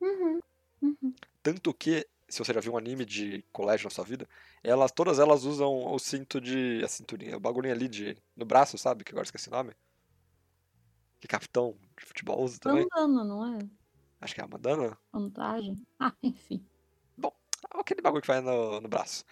Uhum. 0.00 0.40
Uhum. 0.82 1.14
Tanto 1.42 1.72
que, 1.72 2.06
se 2.28 2.38
você 2.38 2.52
já 2.52 2.60
viu 2.60 2.72
um 2.72 2.78
anime 2.78 3.04
de 3.04 3.44
colégio 3.52 3.84
na 3.84 3.90
sua 3.90 4.04
vida, 4.04 4.28
elas, 4.62 4.92
todas 4.92 5.18
elas 5.18 5.44
usam 5.44 5.92
o 5.92 5.98
cinto 5.98 6.40
de. 6.40 6.82
a 6.84 6.88
cinturinha, 6.88 7.36
o 7.36 7.40
bagulhinho 7.40 7.74
ali 7.74 7.88
de. 7.88 8.16
no 8.36 8.44
braço, 8.44 8.76
sabe? 8.78 9.04
Que 9.04 9.12
agora 9.12 9.24
esqueci 9.24 9.48
o 9.48 9.52
nome. 9.52 9.72
Que 11.24 11.28
capitão 11.28 11.74
de 11.98 12.04
futebol 12.04 12.44
usa 12.44 12.58
também. 12.58 12.86
Bandana, 12.86 13.24
não 13.24 13.56
é? 13.56 13.58
Acho 14.20 14.34
que 14.34 14.42
é 14.42 14.44
a 14.44 14.46
bandana. 14.46 14.98
Vantagem. 15.10 15.82
Ah, 15.98 16.12
enfim. 16.22 16.62
Aquele 17.70 18.02
bagulho 18.02 18.20
que 18.20 18.28
vai 18.28 18.42
no, 18.42 18.78
no 18.78 18.88
braço. 18.88 19.24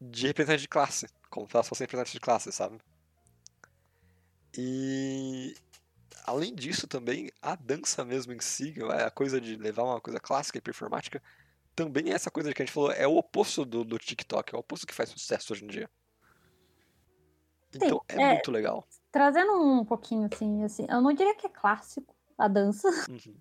De 0.00 0.28
representante 0.28 0.62
de 0.62 0.68
classe. 0.68 1.08
Como 1.28 1.48
se 1.50 1.56
elas 1.56 1.68
fossem 1.68 1.82
representantes 1.82 2.12
de 2.12 2.20
classe, 2.20 2.52
sabe? 2.52 2.78
E. 4.56 5.56
Além 6.24 6.54
disso, 6.54 6.86
também, 6.86 7.32
a 7.42 7.56
dança 7.56 8.04
mesmo 8.04 8.32
em 8.32 8.38
si, 8.38 8.72
a 9.04 9.10
coisa 9.10 9.40
de 9.40 9.56
levar 9.56 9.82
uma 9.82 10.00
coisa 10.00 10.20
clássica 10.20 10.58
e 10.58 10.60
performática, 10.60 11.20
também 11.74 12.12
é 12.12 12.14
essa 12.14 12.30
coisa 12.30 12.54
que 12.54 12.62
a 12.62 12.64
gente 12.64 12.72
falou, 12.72 12.92
é 12.92 13.06
o 13.06 13.16
oposto 13.16 13.64
do, 13.64 13.84
do 13.84 13.98
TikTok, 13.98 14.54
é 14.54 14.56
o 14.56 14.60
oposto 14.60 14.86
que 14.86 14.94
faz 14.94 15.08
sucesso 15.10 15.52
hoje 15.52 15.64
em 15.64 15.68
dia. 15.68 15.90
Então 17.74 18.00
é, 18.08 18.14
é- 18.14 18.32
muito 18.34 18.52
legal. 18.52 18.86
Trazendo 19.16 19.54
um 19.54 19.82
pouquinho 19.82 20.28
assim, 20.30 20.62
assim, 20.62 20.86
eu 20.90 21.00
não 21.00 21.10
diria 21.10 21.34
que 21.34 21.46
é 21.46 21.48
clássico 21.48 22.14
a 22.36 22.46
dança. 22.48 22.86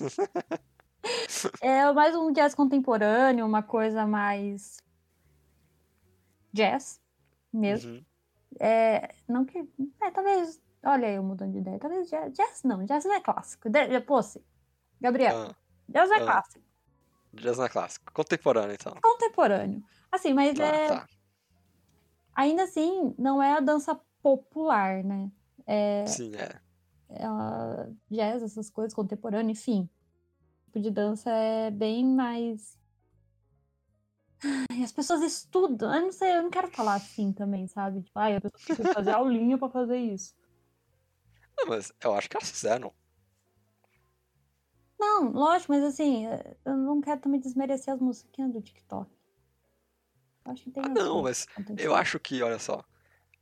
Uhum. 0.00 0.08
É 1.60 1.92
mais 1.92 2.16
um 2.16 2.32
jazz 2.32 2.54
contemporâneo, 2.54 3.44
uma 3.44 3.62
coisa 3.62 4.06
mais 4.06 4.78
jazz 6.52 7.00
mesmo. 7.52 7.92
Uhum. 7.92 8.04
É, 8.58 9.14
não 9.28 9.44
que. 9.44 9.58
É, 10.00 10.10
talvez. 10.10 10.60
Olha 10.84 11.10
eu 11.10 11.22
mudando 11.22 11.52
de 11.52 11.58
ideia. 11.58 11.78
Talvez 11.78 12.08
jazz, 12.08 12.32
jazz 12.32 12.62
não, 12.64 12.84
jazz 12.84 13.04
não 13.04 13.14
é 13.14 13.20
clássico. 13.20 13.68
De, 13.68 14.00
pô, 14.00 14.22
sim. 14.22 14.42
Gabriel, 15.00 15.50
Ah, 15.50 15.56
jazz 15.88 16.08
não 16.08 16.16
é 16.16 16.20
ah. 16.20 16.24
clássico. 16.24 16.64
jazz 17.34 17.58
não 17.58 17.64
é 17.64 17.68
clássico. 17.68 18.12
Contemporâneo, 18.12 18.74
então. 18.74 18.96
Contemporâneo. 19.02 19.84
Assim, 20.10 20.32
mas 20.32 20.56
Tá, 20.56 20.64
é. 20.64 20.88
tá. 20.88 21.06
Ainda 22.34 22.64
assim, 22.64 23.14
não 23.18 23.42
é 23.42 23.52
a 23.52 23.60
dança 23.60 24.00
popular, 24.22 25.02
né? 25.02 25.30
É, 25.66 26.06
Sim, 26.06 26.32
é. 26.36 26.60
é 27.08 27.24
a 27.24 27.88
jazz, 28.10 28.42
essas 28.42 28.70
coisas, 28.70 28.94
contemporâneo, 28.94 29.50
enfim. 29.50 29.88
O 30.62 30.64
tipo 30.66 30.80
de 30.80 30.90
dança 30.90 31.30
é 31.30 31.70
bem 31.70 32.04
mais. 32.04 32.78
Ai, 34.70 34.82
as 34.82 34.92
pessoas 34.92 35.22
estudam. 35.22 35.94
Eu 35.94 36.02
não 36.02 36.12
sei, 36.12 36.36
eu 36.36 36.42
não 36.42 36.50
quero 36.50 36.68
falar 36.68 36.94
assim 36.94 37.32
também, 37.32 37.66
sabe? 37.66 38.02
Tipo, 38.02 38.18
ai, 38.18 38.36
a 38.36 38.40
pessoa 38.40 38.60
precisa 38.64 38.94
fazer 38.94 39.10
aulinha 39.10 39.58
pra 39.58 39.68
fazer 39.68 39.98
isso. 39.98 40.34
Não, 41.56 41.66
mas 41.66 41.92
eu 42.02 42.14
acho 42.14 42.28
que 42.28 42.36
elas 42.36 42.50
fizeram. 42.50 42.92
Não, 44.98 45.32
lógico, 45.32 45.72
mas 45.72 45.82
assim, 45.82 46.26
eu 46.64 46.76
não 46.76 47.00
quero 47.00 47.20
também 47.20 47.40
desmerecer 47.40 47.92
as 47.92 48.00
musiquinhas 48.00 48.52
do 48.52 48.62
TikTok. 48.62 49.10
Eu 50.44 50.52
acho 50.52 50.64
que 50.64 50.70
tem 50.70 50.82
Ah, 50.84 50.88
não, 50.88 51.22
mas 51.22 51.46
eu 51.76 51.94
acho 51.94 52.18
que, 52.18 52.42
olha 52.42 52.58
só. 52.58 52.84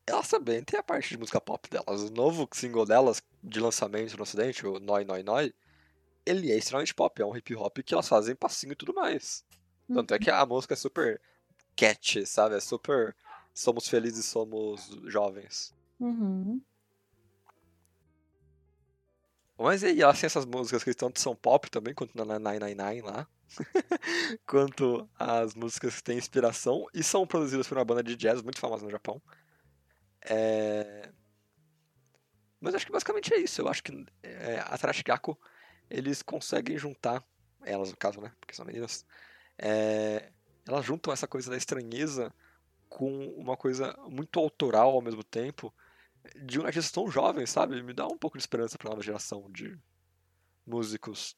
Elas 0.06 0.28
também 0.28 0.62
têm 0.62 0.78
a 0.78 0.82
parte 0.82 1.10
de 1.10 1.18
música 1.18 1.40
pop 1.40 1.68
delas. 1.68 2.02
O 2.02 2.10
novo 2.10 2.48
single 2.52 2.86
delas, 2.86 3.22
de 3.42 3.60
lançamento 3.60 4.16
no 4.16 4.22
ocidente, 4.22 4.66
o 4.66 4.80
Noi 4.80 5.04
Noi 5.04 5.22
Noi, 5.22 5.54
ele 6.26 6.50
é 6.50 6.56
extremamente 6.56 6.94
pop. 6.94 7.20
É 7.20 7.24
um 7.24 7.36
hip 7.36 7.54
hop 7.54 7.78
que 7.78 7.94
elas 7.94 8.08
fazem 8.08 8.34
passinho 8.34 8.72
e 8.72 8.76
tudo 8.76 8.94
mais. 8.94 9.44
Tanto 9.92 10.14
é 10.14 10.18
que 10.18 10.30
a 10.30 10.46
música 10.46 10.74
é 10.74 10.76
super 10.76 11.20
catchy, 11.76 12.26
sabe? 12.26 12.56
É 12.56 12.60
super. 12.60 13.14
Somos 13.52 13.88
felizes, 13.88 14.24
somos 14.26 14.88
jovens. 15.06 15.74
Uhum. 15.98 16.60
Mas 19.58 19.82
e 19.82 19.86
aí, 19.86 20.00
elas 20.00 20.18
têm 20.18 20.26
essas 20.26 20.46
músicas 20.46 20.82
que 20.82 20.94
tanto 20.94 21.20
são 21.20 21.36
pop 21.36 21.70
também, 21.70 21.92
quanto 21.92 22.16
na 22.16 22.24
999 22.24 23.02
lá. 23.02 23.28
quanto 24.46 25.08
as 25.18 25.54
músicas 25.54 25.96
que 25.96 26.02
têm 26.02 26.16
inspiração 26.16 26.86
e 26.94 27.02
são 27.02 27.26
produzidas 27.26 27.66
por 27.66 27.76
uma 27.76 27.84
banda 27.84 28.02
de 28.02 28.16
jazz 28.16 28.40
muito 28.42 28.60
famosa 28.60 28.84
no 28.84 28.90
Japão. 28.90 29.20
É... 30.22 31.10
Mas 32.60 32.74
acho 32.74 32.86
que 32.86 32.92
basicamente 32.92 33.32
é 33.32 33.38
isso. 33.38 33.60
Eu 33.60 33.68
acho 33.68 33.82
que 33.82 33.92
é, 34.22 34.60
a 34.60 34.76
Tarashigako, 34.76 35.38
eles 35.88 36.22
conseguem 36.22 36.76
juntar, 36.76 37.24
elas 37.62 37.90
no 37.90 37.96
caso, 37.96 38.20
né? 38.20 38.32
Porque 38.38 38.54
são 38.54 38.66
meninas. 38.66 39.04
é, 39.58 40.30
Elas 40.66 40.84
juntam 40.84 41.12
essa 41.12 41.26
coisa 41.26 41.50
da 41.50 41.56
estranheza 41.56 42.32
com 42.88 43.28
uma 43.36 43.56
coisa 43.56 43.96
muito 44.08 44.38
autoral 44.38 44.90
ao 44.90 45.00
mesmo 45.02 45.24
tempo 45.24 45.72
de 46.44 46.60
um 46.60 46.66
artista 46.66 46.92
tão 47.00 47.10
jovem, 47.10 47.46
sabe? 47.46 47.82
Me 47.82 47.94
dá 47.94 48.06
um 48.06 48.18
pouco 48.18 48.36
de 48.36 48.42
esperança 48.42 48.76
pra 48.76 48.90
nova 48.90 49.02
geração 49.02 49.50
de 49.50 49.78
músicos 50.66 51.36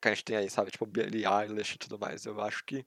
que 0.00 0.08
a 0.08 0.14
gente 0.14 0.24
tem 0.24 0.36
aí, 0.36 0.50
sabe? 0.50 0.70
Tipo 0.70 0.84
Billie 0.84 1.24
Eilish 1.24 1.76
e 1.76 1.78
tudo 1.78 1.98
mais. 1.98 2.26
Eu 2.26 2.40
acho 2.40 2.64
que 2.64 2.84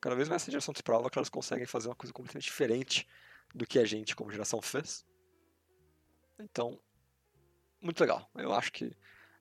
cada 0.00 0.16
vez 0.16 0.28
mais 0.28 0.42
essa 0.42 0.50
geração 0.50 0.74
se 0.74 0.82
prova 0.82 1.10
que 1.10 1.18
elas 1.18 1.28
conseguem 1.28 1.66
fazer 1.66 1.88
uma 1.88 1.94
coisa 1.96 2.12
completamente 2.12 2.44
diferente 2.44 3.06
do 3.54 3.66
que 3.66 3.78
a 3.78 3.84
gente 3.84 4.16
como 4.16 4.30
geração 4.30 4.60
fez. 4.62 5.04
Então, 6.40 6.80
muito 7.80 8.00
legal. 8.00 8.28
Eu 8.34 8.52
acho 8.52 8.72
que 8.72 8.96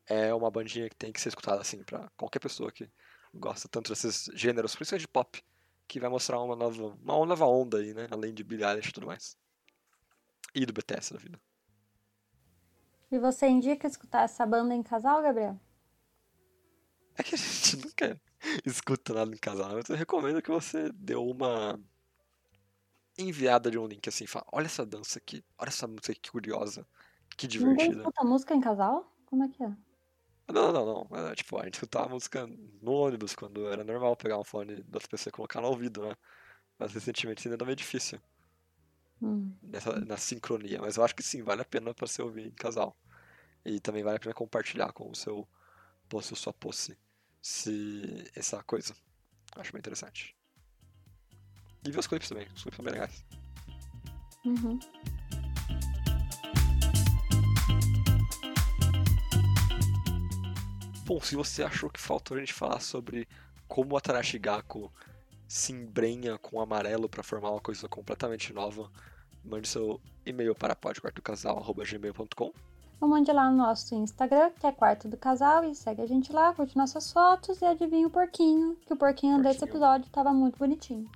é 0.08 0.34
uma 0.34 0.52
bandinha 0.52 0.90
que 0.90 0.96
tem 0.96 1.12
que 1.12 1.22
ser 1.22 1.30
escutada 1.30 1.62
assim 1.62 1.84
pra 1.84 2.10
qualquer 2.18 2.40
pessoa 2.40 2.72
que 2.72 2.90
gosta 3.34 3.68
tanto 3.68 3.90
desses 3.90 4.30
gêneros, 4.34 4.76
principalmente 4.76 5.02
de 5.02 5.08
pop, 5.08 5.44
que 5.88 6.00
vai 6.00 6.10
mostrar 6.10 6.42
uma 6.42 6.56
nova, 6.56 6.98
uma 7.02 7.26
nova 7.26 7.46
onda 7.46 7.78
aí, 7.78 7.94
né? 7.94 8.08
Além 8.12 8.34
de 8.34 8.44
Billie 8.44 8.66
Eilish 8.66 8.90
e 8.90 8.94
tudo 8.94 9.08
mais. 9.08 9.38
E 10.54 10.66
do 10.66 10.74
BTS 10.74 11.14
da 11.14 11.20
vida. 11.20 11.40
E 13.12 13.20
você 13.20 13.48
indica 13.48 13.88
escutar 13.88 14.24
essa 14.24 14.46
banda 14.46 14.74
em 14.74 14.84
casal, 14.84 15.22
Gabriel? 15.22 15.60
É 17.18 17.24
que 17.24 17.36
a 17.36 17.38
gente 17.38 17.78
nunca 17.86 18.22
escuta 18.66 19.14
nada 19.14 19.34
em 19.34 19.38
casal, 19.38 19.74
mas 19.74 19.90
eu 19.90 19.96
recomendo 19.96 20.42
que 20.42 20.50
você 20.50 20.92
dê 20.94 21.16
uma 21.16 21.80
enviada 23.18 23.72
de 23.72 23.78
um 23.80 23.88
link 23.88 24.08
assim, 24.10 24.28
fala, 24.28 24.46
olha 24.54 24.66
essa 24.68 24.86
dança 24.86 25.20
aqui, 25.20 25.44
olha 25.58 25.70
essa 25.70 25.88
música 25.88 26.14
que 26.16 26.32
curiosa, 26.32 26.88
que 27.38 27.48
divertida. 27.48 28.12
escuta 28.12 28.24
música 28.24 28.54
em 28.56 28.62
casal? 28.62 29.12
Como 29.26 29.44
é 29.44 29.50
que 29.50 29.64
é? 29.64 29.76
Não, 30.52 30.72
não, 30.74 31.08
não, 31.10 31.18
é, 31.30 31.34
tipo, 31.36 31.58
a 31.58 31.64
gente 31.66 31.76
escutava 31.76 32.10
música 32.10 32.46
no 32.46 32.92
ônibus, 32.92 33.34
quando 33.36 33.68
era 33.70 33.84
normal 33.84 34.16
pegar 34.18 34.38
um 34.38 34.44
fone 34.44 34.84
da 34.84 34.98
outra 34.98 35.08
pessoa 35.10 35.30
e 35.32 35.34
colocar 35.34 35.62
no 35.62 35.68
ouvido, 35.70 36.04
né? 36.08 36.16
Mas 36.80 36.94
recentemente 36.94 37.48
ainda 37.48 37.58
tá 37.58 37.66
meio 37.66 37.76
difícil 37.78 38.22
Hum. 39.22 39.62
nessa, 39.62 40.00
na 40.06 40.18
sincronia, 40.18 40.80
mas 40.82 40.98
eu 40.98 41.04
acho 41.04 41.16
que 41.16 41.24
sim, 41.24 41.44
vale 41.44 41.62
a 41.62 41.66
pena 41.66 41.94
pra 41.94 42.08
você 42.08 42.22
ouvir 42.22 42.48
em 42.48 42.52
casal. 42.56 42.98
E 43.66 43.80
também 43.82 44.04
vale 44.04 44.18
a 44.18 44.20
pena 44.20 44.34
compartilhar 44.36 44.94
com 44.94 45.10
o 45.12 45.16
seu 45.16 45.50
posse 46.10 46.34
ou 46.34 46.38
sua 46.38 46.54
posse 46.54 47.00
se 47.42 48.26
essa 48.36 48.64
coisa. 48.64 48.96
Acho 49.58 49.74
bem 49.74 49.80
interessante. 49.82 50.36
E 51.86 51.92
ver 51.92 52.00
os 52.00 52.08
clipes 52.08 52.30
também, 52.30 52.48
os 52.56 52.62
clipes 52.62 52.76
são 52.76 52.86
bem 52.86 52.94
legais. 52.94 53.26
Uhum. 54.46 54.80
Bom, 61.06 61.20
se 61.20 61.36
você 61.36 61.64
achou 61.64 61.90
que 61.90 62.00
faltou 62.00 62.38
a 62.38 62.40
gente 62.40 62.54
falar 62.54 62.80
sobre 62.80 63.28
como 63.68 63.98
a 63.98 64.02
Tarashigako 64.02 64.92
se 65.48 65.74
embrenha 65.74 66.38
com 66.38 66.62
amarelo 66.62 67.10
para 67.10 67.22
formar 67.24 67.52
uma 67.52 67.60
coisa 67.60 67.88
completamente 67.90 68.54
nova, 68.54 68.90
mande 69.44 69.68
seu 69.68 70.00
e-mail 70.26 70.56
para 70.56 70.76
podquartodocasal.gmail.com 70.76 72.54
Ou 73.02 73.08
mande 73.10 73.32
lá 73.32 73.52
no 73.52 73.58
nosso 73.58 73.94
Instagram, 73.96 74.52
que 74.52 74.66
é 74.66 74.72
Quarto 74.72 75.10
do 75.10 75.18
Casal, 75.18 75.66
e 75.66 75.76
segue 75.76 76.02
a 76.02 76.08
gente 76.08 76.32
lá, 76.32 76.54
curte 76.54 76.78
nossas 76.78 77.12
fotos 77.12 77.62
e 77.62 77.66
adivinha 77.66 78.08
o 78.08 78.10
porquinho, 78.10 78.78
que 78.86 78.94
o 78.94 78.98
porquinho 78.98 79.42
desse 79.42 79.60
Porquinho. 79.60 79.84
episódio 79.84 80.10
tava 80.12 80.32
muito 80.32 80.58
bonitinho. 80.58 81.10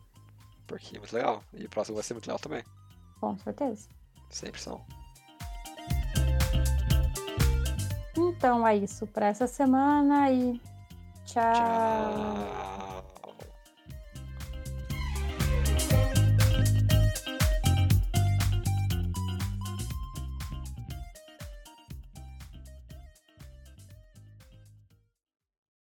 Porque 0.67 0.95
é 0.95 0.99
muito 0.99 1.13
legal. 1.13 1.43
E 1.53 1.65
o 1.65 1.69
próximo 1.69 1.95
vai 1.95 2.03
ser 2.03 2.13
muito 2.13 2.27
legal 2.27 2.39
também. 2.39 2.63
Com 3.19 3.37
certeza. 3.37 3.87
Sempre 4.29 4.61
são. 4.61 4.85
Então 8.17 8.67
é 8.67 8.77
isso 8.77 9.05
pra 9.07 9.27
essa 9.27 9.47
semana 9.47 10.31
e 10.31 10.59
tchau. 11.25 11.53
Tchau. 11.53 12.84